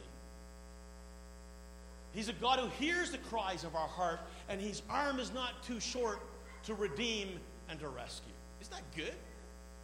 [2.12, 5.62] He's a God who hears the cries of our heart, and his arm is not
[5.62, 6.20] too short
[6.64, 7.38] to redeem
[7.68, 8.32] and to rescue.
[8.60, 9.14] Isn't that good?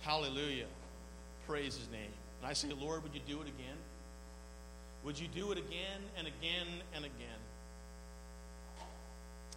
[0.01, 0.67] Hallelujah.
[1.47, 2.11] Praise his name.
[2.41, 3.77] And I say, Lord, would you do it again?
[5.05, 7.39] Would you do it again and again and again?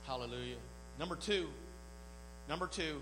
[0.05, 0.57] Hallelujah.
[0.99, 1.47] Number two,
[2.47, 3.01] number two,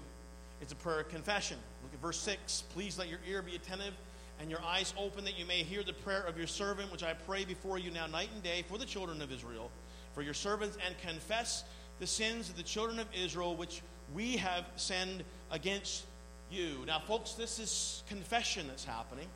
[0.62, 1.58] it's a prayer of confession.
[1.84, 2.64] Look at verse 6.
[2.74, 3.94] Please let your ear be attentive
[4.40, 7.14] and your eyes open that you may hear the prayer of your servant, which I
[7.14, 9.72] pray before you now night and day for the children of Israel,
[10.14, 11.64] for your servants, and confess
[12.00, 13.82] the sins of the children of Israel, which
[14.14, 16.06] we have sinned against
[16.52, 16.84] you.
[16.86, 19.28] Now, folks, this is confession that's happening.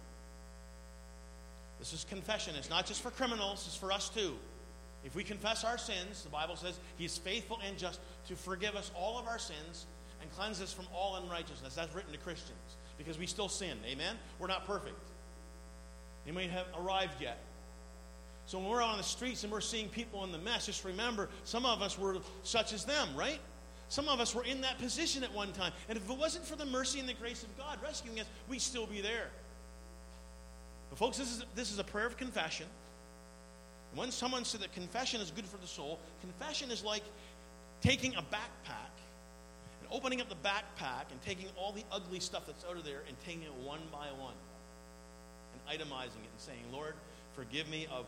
[1.79, 2.53] This is confession.
[2.55, 4.35] It's not just for criminals, it's for us too.
[5.03, 8.91] If we confess our sins, the Bible says He's faithful and just to forgive us
[8.95, 9.87] all of our sins
[10.21, 11.73] and cleanse us from all unrighteousness.
[11.73, 13.77] That's written to Christians because we still sin.
[13.85, 14.15] Amen?
[14.39, 14.95] We're not perfect.
[16.25, 17.39] Anybody have arrived yet?
[18.45, 21.29] So when we're on the streets and we're seeing people in the mess, just remember
[21.43, 23.39] some of us were such as them, right?
[23.89, 25.73] Some of us were in that position at one time.
[25.89, 28.61] And if it wasn't for the mercy and the grace of God rescuing us, we'd
[28.61, 29.27] still be there.
[30.89, 32.67] But, folks, this is, this is a prayer of confession.
[33.95, 37.03] When someone said that confession is good for the soul, confession is like
[37.81, 38.91] taking a backpack
[39.91, 43.19] opening up the backpack and taking all the ugly stuff that's out of there and
[43.25, 44.33] taking it one by one
[45.53, 46.93] and itemizing it and saying, Lord,
[47.35, 48.05] forgive me of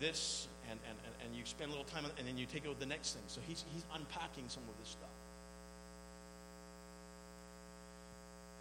[0.00, 0.48] this.
[0.70, 2.80] And, and, and, and you spend a little time and then you take it with
[2.80, 3.22] the next thing.
[3.26, 5.10] So he's, he's unpacking some of this stuff.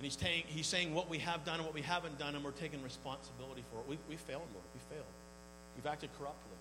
[0.03, 2.43] And he's, ta- he's saying what we have done and what we haven't done, and
[2.43, 3.87] we're taking responsibility for it.
[3.87, 4.67] We, we failed, Lord.
[4.73, 5.07] We failed.
[5.77, 6.59] We've acted corruptly.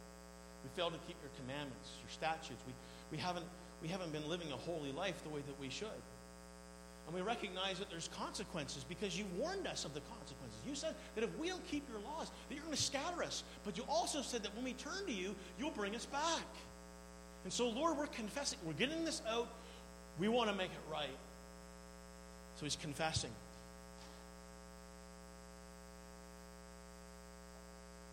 [0.63, 2.63] We failed to keep your commandments, your statutes.
[2.67, 2.73] We,
[3.11, 3.47] we, haven't,
[3.83, 5.89] we haven't been living a holy life the way that we should.
[7.07, 10.59] And we recognize that there's consequences because you warned us of the consequences.
[10.67, 13.43] You said that if we don't keep your laws, that you're going to scatter us.
[13.65, 16.47] But you also said that when we turn to you, you'll bring us back.
[17.45, 18.59] And so, Lord, we're confessing.
[18.65, 19.49] We're getting this out.
[20.19, 21.09] We want to make it right.
[22.57, 23.31] So he's confessing.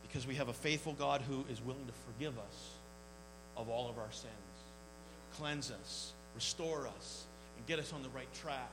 [0.01, 2.73] Because we have a faithful God who is willing to forgive us
[3.55, 4.33] of all of our sins,
[5.40, 7.26] cleanse us, restore us,
[7.57, 8.72] and get us on the right track.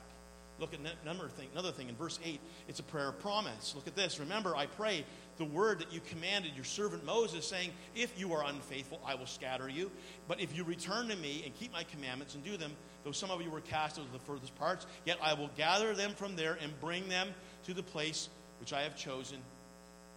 [0.59, 3.73] Look at another thing, another thing in verse 8, it's a prayer of promise.
[3.75, 4.19] Look at this.
[4.19, 5.05] Remember, I pray
[5.37, 9.27] the word that you commanded your servant Moses, saying, If you are unfaithful, I will
[9.27, 9.91] scatter you.
[10.27, 12.71] But if you return to me and keep my commandments and do them,
[13.03, 16.11] though some of you were cast of the furthest parts, yet I will gather them
[16.15, 17.29] from there and bring them
[17.65, 18.29] to the place
[18.59, 19.37] which I have chosen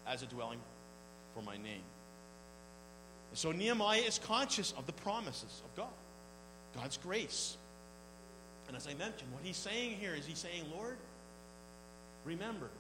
[0.07, 0.61] as a dwelling
[1.35, 1.83] for my name.
[3.31, 5.93] And so Nehemiah is conscious of the promises of God,
[6.75, 7.57] God's grace.
[8.69, 10.97] And as I mentioned, what he's saying here is he's saying, Lord,
[12.25, 12.71] remember,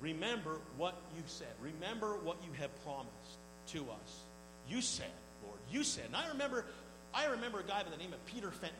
[0.00, 1.48] remember what you said.
[1.60, 3.38] Remember what you have promised
[3.68, 4.20] to us.
[4.68, 5.10] You said,
[5.44, 6.04] Lord, you said.
[6.06, 6.64] And I remember,
[7.12, 8.76] I remember a guy by the name of Peter Fenton.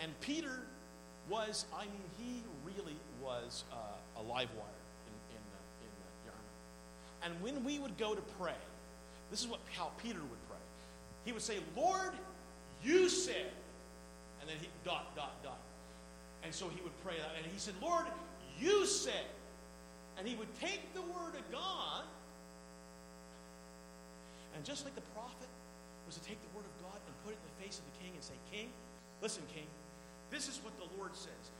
[0.00, 0.60] And Peter
[1.30, 4.66] was, I mean, he really was uh, a live wire
[5.06, 7.26] in, in, uh, in uh.
[7.26, 8.52] And when we would go to pray,
[9.30, 10.58] this is what how Peter would pray.
[11.24, 12.12] He would say, Lord,
[12.84, 13.50] you said,
[14.40, 15.58] and then he dot, dot, dot.
[16.42, 18.04] And so he would pray that, and he said, Lord,
[18.60, 19.24] you said.
[20.18, 22.04] And he would take the word of God,
[24.54, 25.50] and just like the prophet
[26.06, 27.96] was to take the word of God and put it in the face of the
[27.98, 28.68] king and say, King,
[29.20, 29.66] listen, King,
[30.30, 31.50] this is what the Lord says.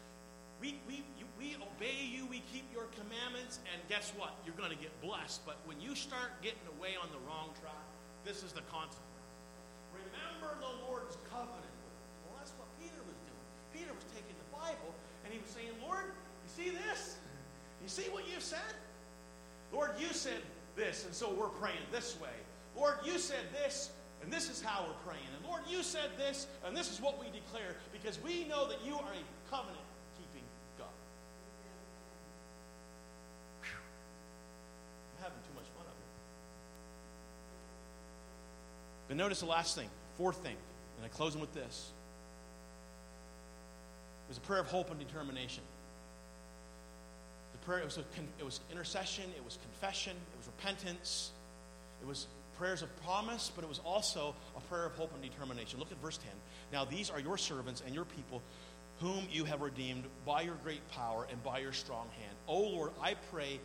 [0.60, 4.32] We, we, you, we obey you, we keep your commandments, and guess what?
[4.46, 5.44] You're going to get blessed.
[5.44, 7.84] But when you start getting away on the wrong track,
[8.24, 9.13] this is the consequence.
[10.44, 11.74] Remember the Lord's covenant.
[12.28, 13.44] Well, that's what Peter was doing.
[13.72, 14.92] Peter was taking the Bible
[15.24, 17.16] and he was saying, Lord, you see this?
[17.80, 18.76] You see what you said?
[19.72, 20.40] Lord, you said
[20.76, 22.36] this, and so we're praying this way.
[22.76, 23.90] Lord, you said this,
[24.22, 25.26] and this is how we're praying.
[25.36, 28.84] And Lord, you said this, and this is what we declare, because we know that
[28.84, 29.80] you are a covenant
[30.16, 30.44] keeping
[30.78, 30.86] God.
[33.62, 33.78] Whew.
[35.16, 36.14] I'm having too much fun up here.
[39.08, 40.56] But notice the last thing, fourth thing,
[40.96, 41.92] and I close with this.
[44.26, 45.62] It was a prayer of hope and determination.
[47.52, 48.04] The prayer, it was, a,
[48.38, 51.30] it was intercession, it was confession, it was repentance,
[52.00, 52.26] it was
[52.58, 55.78] prayers of promise, but it was also a prayer of hope and determination.
[55.78, 56.30] Look at verse 10.
[56.72, 58.42] Now these are your servants and your people
[59.00, 62.36] whom you have redeemed by your great power and by your strong hand.
[62.46, 63.58] O Lord, I pray,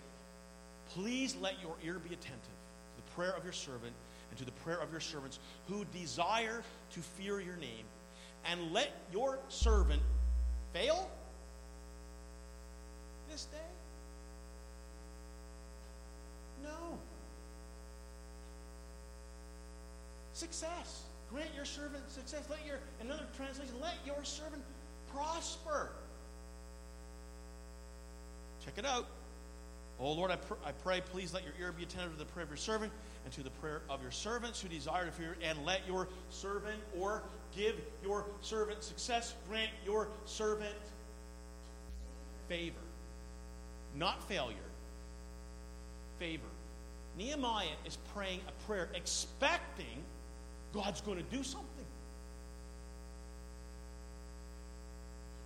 [0.94, 3.94] please let your ear be attentive to the prayer of your servant
[4.30, 7.86] and to the prayer of your servants who desire to fear your name.
[8.46, 10.02] And let your servant
[10.74, 11.10] fail
[13.30, 13.58] this day?
[16.64, 16.98] No.
[20.34, 21.04] Success.
[21.30, 22.44] Grant your servant success.
[22.50, 24.64] Let your, another translation, let your servant
[25.14, 25.92] prosper.
[28.66, 29.06] Check it out.
[30.00, 32.46] Oh Lord, I, pr- I pray, please let your ear be attentive to the prayer
[32.46, 32.92] of your servant
[33.26, 36.80] and to the prayer of your servants who desire to fear, and let your servant
[37.00, 37.22] or
[37.56, 39.34] give your servant success.
[39.48, 40.76] Grant your servant
[42.48, 42.76] favor,
[43.96, 44.58] not failure.
[46.18, 46.44] Favor.
[47.18, 50.04] Nehemiah is praying a prayer expecting
[50.74, 51.68] God's going to do something.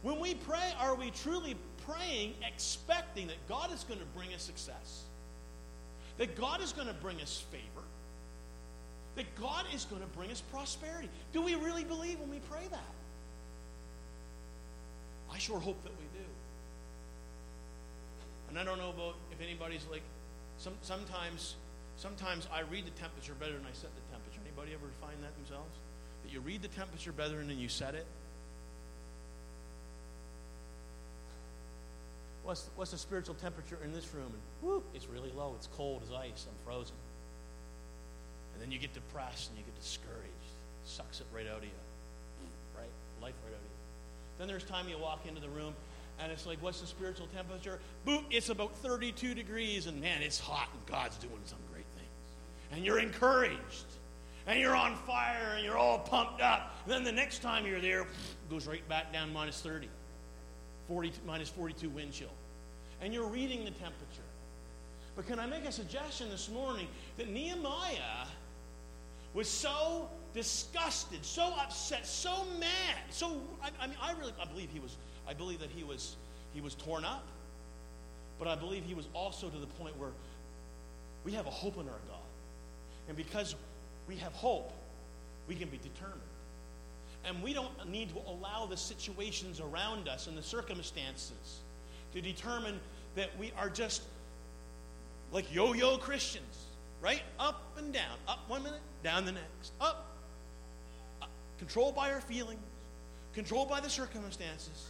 [0.02, 1.56] When we pray, are we truly
[1.88, 5.04] praying expecting that God is going to bring us success?
[6.18, 7.86] That God is going to bring us favor?
[9.16, 11.10] That God is going to bring us prosperity?
[11.34, 12.94] Do we really believe when we pray that?
[15.32, 16.26] I sure hope that we do.
[18.50, 20.04] And I don't know about if anybody's like,
[20.58, 21.56] some, sometimes,
[21.98, 24.40] sometimes I read the temperature better than I set the temperature.
[24.46, 25.76] Anybody ever find that themselves?
[26.24, 28.06] That you read the temperature better than you set it?
[32.44, 34.28] What's, what's the spiritual temperature in this room?
[34.28, 35.54] And whoop, it's really low.
[35.58, 36.46] It's cold as ice.
[36.48, 36.96] I'm frozen.
[38.54, 40.52] And then you get depressed and you get discouraged.
[40.86, 41.70] Sucks it right out of you.
[42.78, 42.92] Right?
[43.22, 44.40] Life right out of you.
[44.40, 45.74] Then there's time you walk into the room
[46.20, 47.80] and it's like, what's the spiritual temperature?
[48.06, 52.08] Boop, it's about 32 degrees, and man, it's hot, and God's doing some great things.
[52.72, 53.86] And you're encouraged,
[54.48, 56.76] and you're on fire, and you're all pumped up.
[56.86, 58.06] And then the next time you're there,
[58.50, 59.90] goes right back down minus 30,
[60.88, 62.28] 40, minus 42 wind chill.
[63.02, 64.22] And you're reading the temperature.
[65.16, 66.88] But can I make a suggestion this morning
[67.18, 68.28] that Nehemiah
[69.34, 74.70] was so disgusted, so upset, so mad, so I, I mean, I really I believe
[74.72, 74.96] he was
[75.28, 76.16] I believe that he was,
[76.54, 77.26] he was torn up,
[78.40, 80.12] but I believe he was also to the point where
[81.24, 82.20] we have a hope in our God.
[83.08, 83.56] And because
[84.08, 84.72] we have hope,
[85.48, 86.22] we can be determined.
[87.26, 91.62] And we don't need to allow the situations around us and the circumstances
[92.14, 92.80] to determine
[93.16, 94.02] that we are just
[95.32, 96.66] like yo yo Christians,
[97.02, 97.22] right?
[97.40, 98.18] Up and down.
[98.28, 99.72] Up one minute, down the next.
[99.80, 100.06] Up.
[101.22, 101.30] up.
[101.60, 102.60] Controlled by our feelings,
[103.34, 104.90] controlled by the circumstances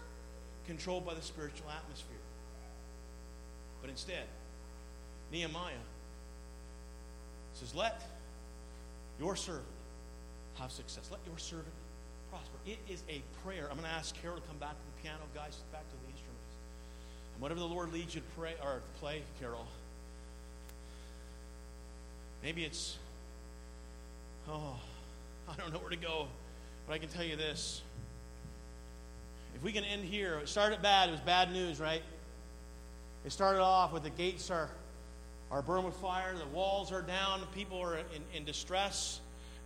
[0.65, 2.15] controlled by the spiritual atmosphere.
[3.81, 4.23] But instead,
[5.31, 5.73] Nehemiah
[7.53, 8.01] says, Let
[9.19, 9.65] your servant
[10.55, 11.09] have success.
[11.11, 11.73] Let your servant
[12.33, 12.57] prosper.
[12.65, 13.67] It is a prayer.
[13.69, 16.11] I'm going to ask Carol to come back to the piano, guys, back to the
[16.11, 16.53] instruments.
[17.33, 19.67] And whatever the Lord leads you to pray or play, Carol.
[22.41, 22.97] Maybe it's,
[24.49, 24.79] oh,
[25.47, 26.27] I don't know where to go,
[26.87, 27.83] but I can tell you this.
[29.55, 31.09] If we can end here, it started bad.
[31.09, 32.01] It was bad news, right?
[33.25, 34.69] It started off with the gates are,
[35.51, 39.19] are burned with fire, the walls are down, people are in, in distress,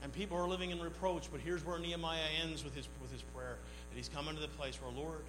[0.04, 1.30] and people are living in reproach.
[1.32, 3.58] But here's where Nehemiah ends with his, with his prayer
[3.90, 5.24] that he's coming to the place where, Lord,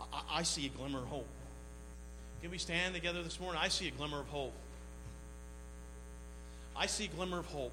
[0.00, 1.28] I, I see a glimmer of hope.
[2.42, 3.60] Can we stand together this morning?
[3.62, 4.52] I see a glimmer of hope.
[6.76, 7.72] I see a glimmer of hope.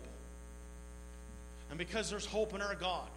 [1.69, 3.07] And because there's hope in our God,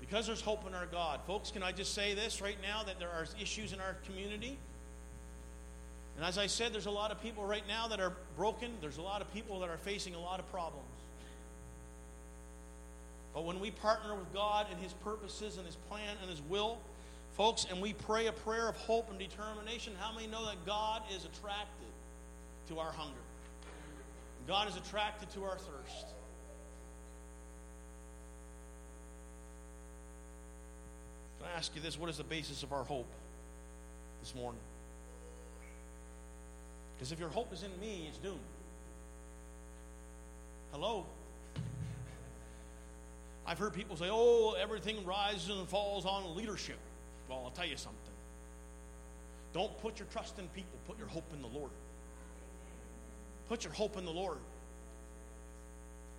[0.00, 2.98] because there's hope in our God, folks, can I just say this right now that
[2.98, 4.58] there are issues in our community?
[6.18, 8.72] And as I said, there's a lot of people right now that are broken.
[8.80, 10.84] There's a lot of people that are facing a lot of problems.
[13.32, 16.78] But when we partner with God and His purposes and His plan and His will,
[17.36, 21.02] folks, and we pray a prayer of hope and determination, how many know that God
[21.14, 21.86] is attracted
[22.66, 23.14] to our hunger?
[24.48, 26.06] God is attracted to our thirst.
[31.38, 31.96] Can I ask you this?
[31.96, 33.06] What is the basis of our hope
[34.20, 34.60] this morning?
[36.98, 38.38] Because if your hope is in me, it's doomed.
[40.72, 41.06] Hello?
[43.46, 46.78] I've heard people say, oh, everything rises and falls on leadership.
[47.28, 47.98] Well, I'll tell you something.
[49.54, 51.70] Don't put your trust in people, put your hope in the Lord.
[53.48, 54.38] Put your hope in the Lord.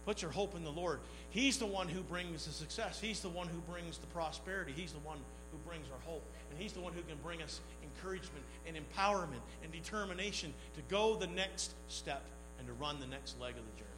[0.05, 0.99] Put your hope in the Lord.
[1.29, 2.99] He's the one who brings the success.
[2.99, 4.73] He's the one who brings the prosperity.
[4.75, 5.19] He's the one
[5.51, 6.23] who brings our hope.
[6.49, 7.59] And He's the one who can bring us
[7.95, 12.23] encouragement and empowerment and determination to go the next step
[12.57, 13.89] and to run the next leg of the journey.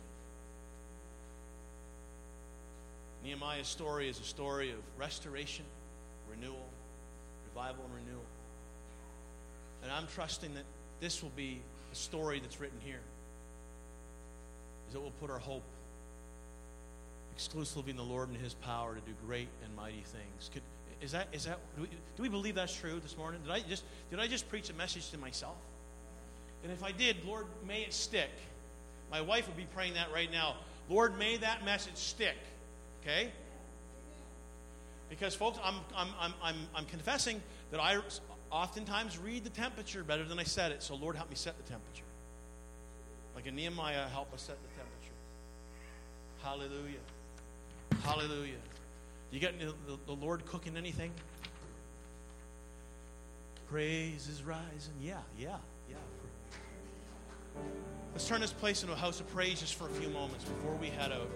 [3.24, 5.66] Nehemiah's story is a story of restoration,
[6.30, 6.66] renewal,
[7.54, 8.26] revival, and renewal.
[9.84, 10.64] And I'm trusting that
[11.00, 11.62] this will be
[11.92, 13.02] a story that's written here.
[14.88, 15.64] Is that we'll put our hope
[17.36, 20.50] exclusively in the Lord and His power to do great and mighty things.
[20.54, 20.64] Could,
[21.02, 23.42] is that is that do we, do we believe that's true this morning?
[23.44, 25.56] Did I just did I just preach a message to myself?
[26.64, 28.30] And if I did, Lord, may it stick.
[29.12, 30.56] My wife would be praying that right now.
[30.90, 32.38] Lord, may that message stick.
[33.02, 33.30] Okay?
[35.10, 37.42] Because, folks, I'm, I'm, I'm, I'm, confessing
[37.72, 37.98] that I
[38.50, 40.84] oftentimes read the temperature better than I set it.
[40.84, 42.04] So, Lord, help me set the temperature.
[43.36, 45.12] Like in Nehemiah, help us set the temperature.
[46.44, 47.00] Hallelujah.
[48.04, 48.56] Hallelujah.
[49.32, 51.12] You got the, the Lord cooking anything?
[53.70, 54.94] Praise is rising.
[55.02, 55.56] Yeah, yeah,
[55.90, 55.96] yeah.
[58.12, 60.76] Let's turn this place into a house of praise just for a few moments before
[60.76, 61.30] we head out.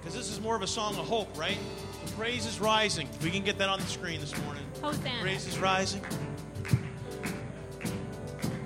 [0.00, 1.58] Because this is more of a song of hope, right?
[2.04, 3.08] The praise is rising.
[3.22, 4.64] We can get that on the screen this morning.
[4.82, 5.20] Hosanna.
[5.20, 6.02] Praise is rising.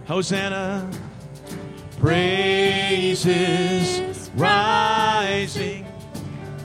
[0.06, 0.90] Hosanna.
[1.98, 5.81] Praise is rising.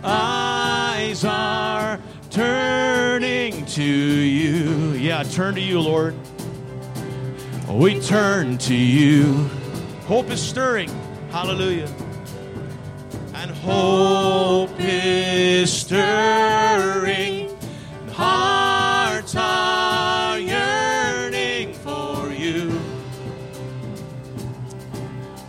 [0.09, 4.93] Eyes are turning to you.
[4.93, 6.15] Yeah, turn to you, Lord.
[7.69, 9.49] We turn to you.
[10.05, 10.89] Hope is stirring.
[11.29, 11.93] Hallelujah.
[13.33, 17.53] And hope is stirring.
[18.13, 22.79] Hearts are yearning for you.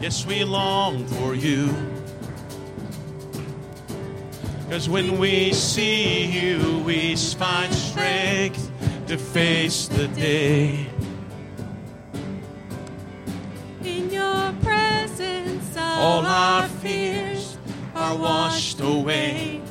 [0.01, 1.88] Yes, we long for you.
[4.69, 8.71] Because when we see you, we find strength
[9.07, 10.87] to face the day.
[13.83, 17.57] In your presence, All our fears
[17.95, 19.63] are washed away,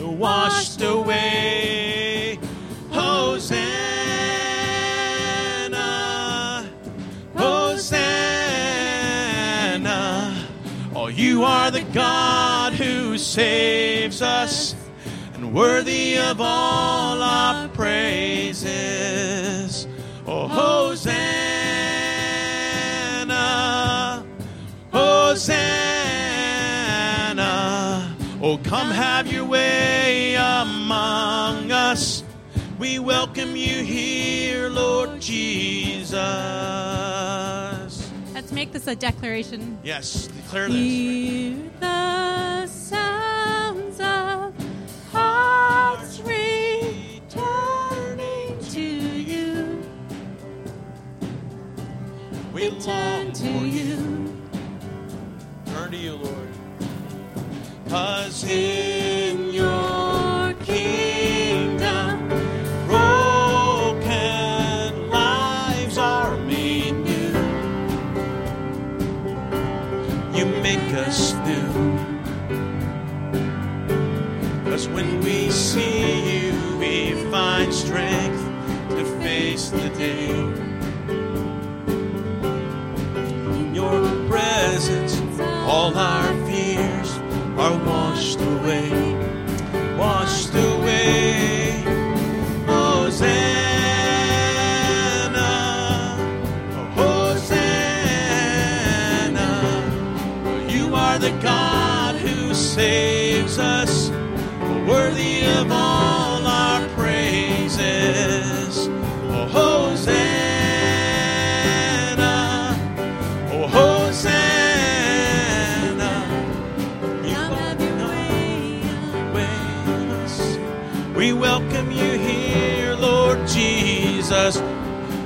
[0.00, 2.40] washed away.
[2.90, 3.48] Hosanna,
[7.36, 8.08] Hosanna.
[10.96, 14.74] Oh, you are the God who saves us,
[15.34, 18.66] and worthy of all our praises.
[20.26, 21.06] Oh, Hosanna,
[24.92, 25.62] Hosanna.
[28.42, 32.24] Oh, come have your way among us.
[32.78, 36.18] We welcome you here, Lord Jesus.
[38.34, 39.78] Let's make this a declaration.
[39.84, 40.76] Yes, declare this.
[40.76, 43.61] Hear the sounds
[44.00, 44.54] of
[45.12, 47.30] hearts returning
[48.70, 49.82] to you.
[52.52, 53.82] We long Turn to for you.
[53.82, 54.42] you.
[55.66, 56.48] Turn to you, Lord.
[57.88, 62.28] Cause in your kingdom,
[62.86, 64.10] broken
[65.10, 67.32] lives are made new.
[70.38, 71.71] You make us new.
[74.94, 78.42] When we see you, we find strength
[78.90, 80.30] to face the day.
[83.58, 85.20] In your presence,
[85.66, 87.10] all our fears
[87.58, 89.11] are washed away.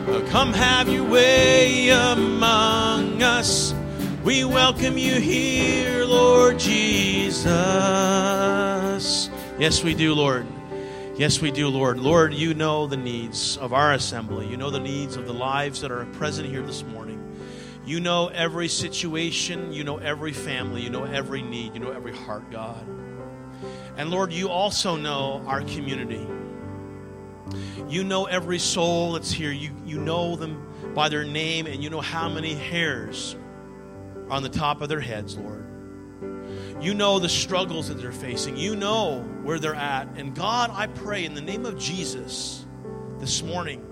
[0.09, 3.75] Uh, come have your way among us.
[4.25, 7.47] We welcome you here, Lord Jesus.
[9.59, 10.47] Yes, we do, Lord.
[11.17, 11.99] Yes, we do, Lord.
[11.99, 14.47] Lord, you know the needs of our assembly.
[14.47, 17.23] You know the needs of the lives that are present here this morning.
[17.87, 19.73] You know every situation.
[19.73, 20.83] You know every family.
[20.83, 21.73] You know every need.
[21.73, 22.87] You know every heart, God.
[23.97, 26.27] And Lord, you also know our community.
[27.89, 29.53] You know every soul that's here.
[29.53, 33.37] You, you know them by their name, and you know how many hairs
[34.29, 35.66] are on the top of their heads, Lord.
[36.87, 38.57] You know the struggles that they're facing.
[38.57, 40.07] You know where they're at.
[40.15, 42.65] And God, I pray in the name of Jesus
[43.19, 43.85] this morning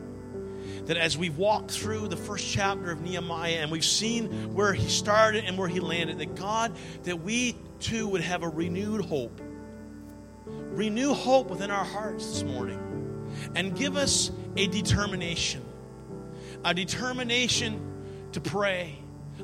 [0.87, 4.89] that as we've walked through the first chapter of Nehemiah and we've seen where he
[4.89, 9.41] started and where he landed, that God, that we too would have a renewed hope.
[10.47, 12.79] Renew hope within our hearts this morning
[13.57, 15.65] and give us a determination.
[16.65, 18.97] A determination to pray,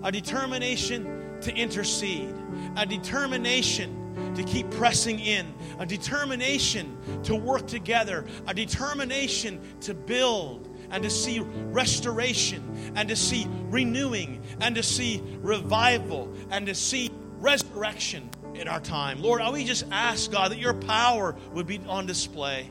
[0.05, 2.33] a determination to intercede,
[2.77, 3.97] a determination
[4.35, 11.11] to keep pressing in, a determination to work together, a determination to build and to
[11.11, 18.69] see restoration and to see renewing and to see revival and to see resurrection in
[18.69, 19.23] our time.
[19.23, 22.71] Lord, we just ask, God, that your power would be on display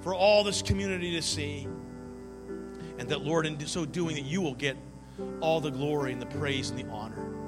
[0.00, 1.68] for all this community to see.
[2.98, 4.76] And that, Lord, in so doing, that you will get
[5.40, 7.45] all the glory and the praise and the honor.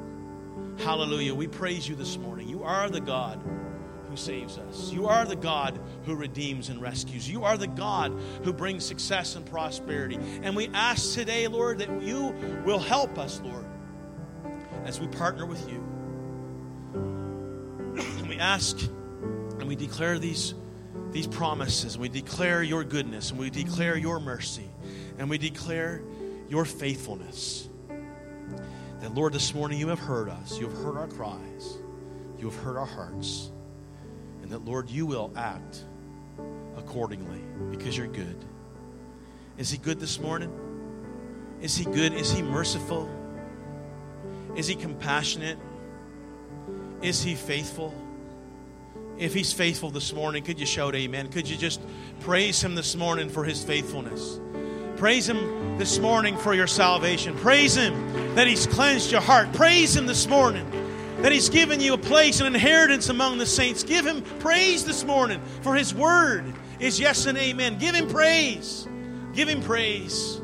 [0.79, 1.35] Hallelujah.
[1.35, 2.49] We praise you this morning.
[2.49, 3.43] You are the God
[4.09, 4.93] who saves us.
[4.93, 7.29] You are the God who redeems and rescues.
[7.29, 8.13] You are the God
[8.45, 10.19] who brings success and prosperity.
[10.43, 12.35] And we ask today, Lord, that you
[12.65, 13.67] will help us, Lord,
[14.85, 15.85] as we partner with you.
[16.95, 20.55] And we ask and we declare these,
[21.11, 21.99] these promises.
[21.99, 24.71] We declare your goodness and we declare your mercy
[25.19, 26.03] and we declare
[26.49, 27.68] your faithfulness.
[29.01, 30.59] That, Lord, this morning you have heard us.
[30.59, 31.79] You have heard our cries.
[32.39, 33.51] You have heard our hearts.
[34.43, 35.85] And that, Lord, you will act
[36.77, 38.45] accordingly because you're good.
[39.57, 40.53] Is He good this morning?
[41.61, 42.13] Is He good?
[42.13, 43.09] Is He merciful?
[44.57, 45.59] Is He compassionate?
[47.01, 47.95] Is He faithful?
[49.17, 51.29] If He's faithful this morning, could you shout amen?
[51.29, 51.81] Could you just
[52.21, 54.41] praise Him this morning for His faithfulness?
[54.99, 57.37] Praise Him this morning for your salvation.
[57.37, 59.53] Praise Him that He's cleansed your heart.
[59.53, 60.69] Praise Him this morning
[61.23, 63.85] that He's given you a place, an inheritance among the saints.
[63.85, 67.79] Give Him praise this morning for His word is yes and amen.
[67.79, 68.89] Give Him praise.
[69.35, 70.41] Give Him praise.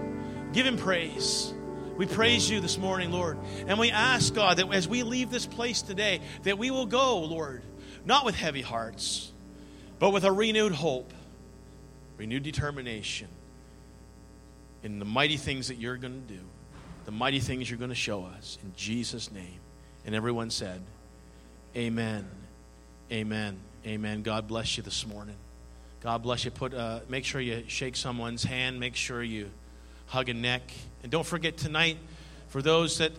[0.53, 1.53] Give Him praise.
[1.97, 3.39] We praise you this morning, Lord.
[3.67, 7.19] And we ask, God, that as we leave this place today, that we will go,
[7.19, 7.63] Lord,
[8.05, 9.33] not with heavy hearts,
[9.99, 11.13] but with a renewed hope,
[12.19, 13.27] renewed determination
[14.85, 16.41] in the mighty things that you're going to do,
[17.07, 18.59] the mighty things you're going to show us.
[18.63, 19.59] In Jesus' name.
[20.07, 20.81] And everyone said,
[21.75, 22.29] Amen.
[23.11, 23.59] Amen.
[23.85, 24.23] Amen.
[24.23, 25.35] God bless you this morning.
[26.01, 26.51] God bless you.
[26.51, 28.79] Put, uh, make sure you shake someone's hand.
[28.79, 29.51] Make sure you
[30.07, 30.71] hug a neck.
[31.03, 31.97] And don't forget tonight,
[32.49, 33.13] for those that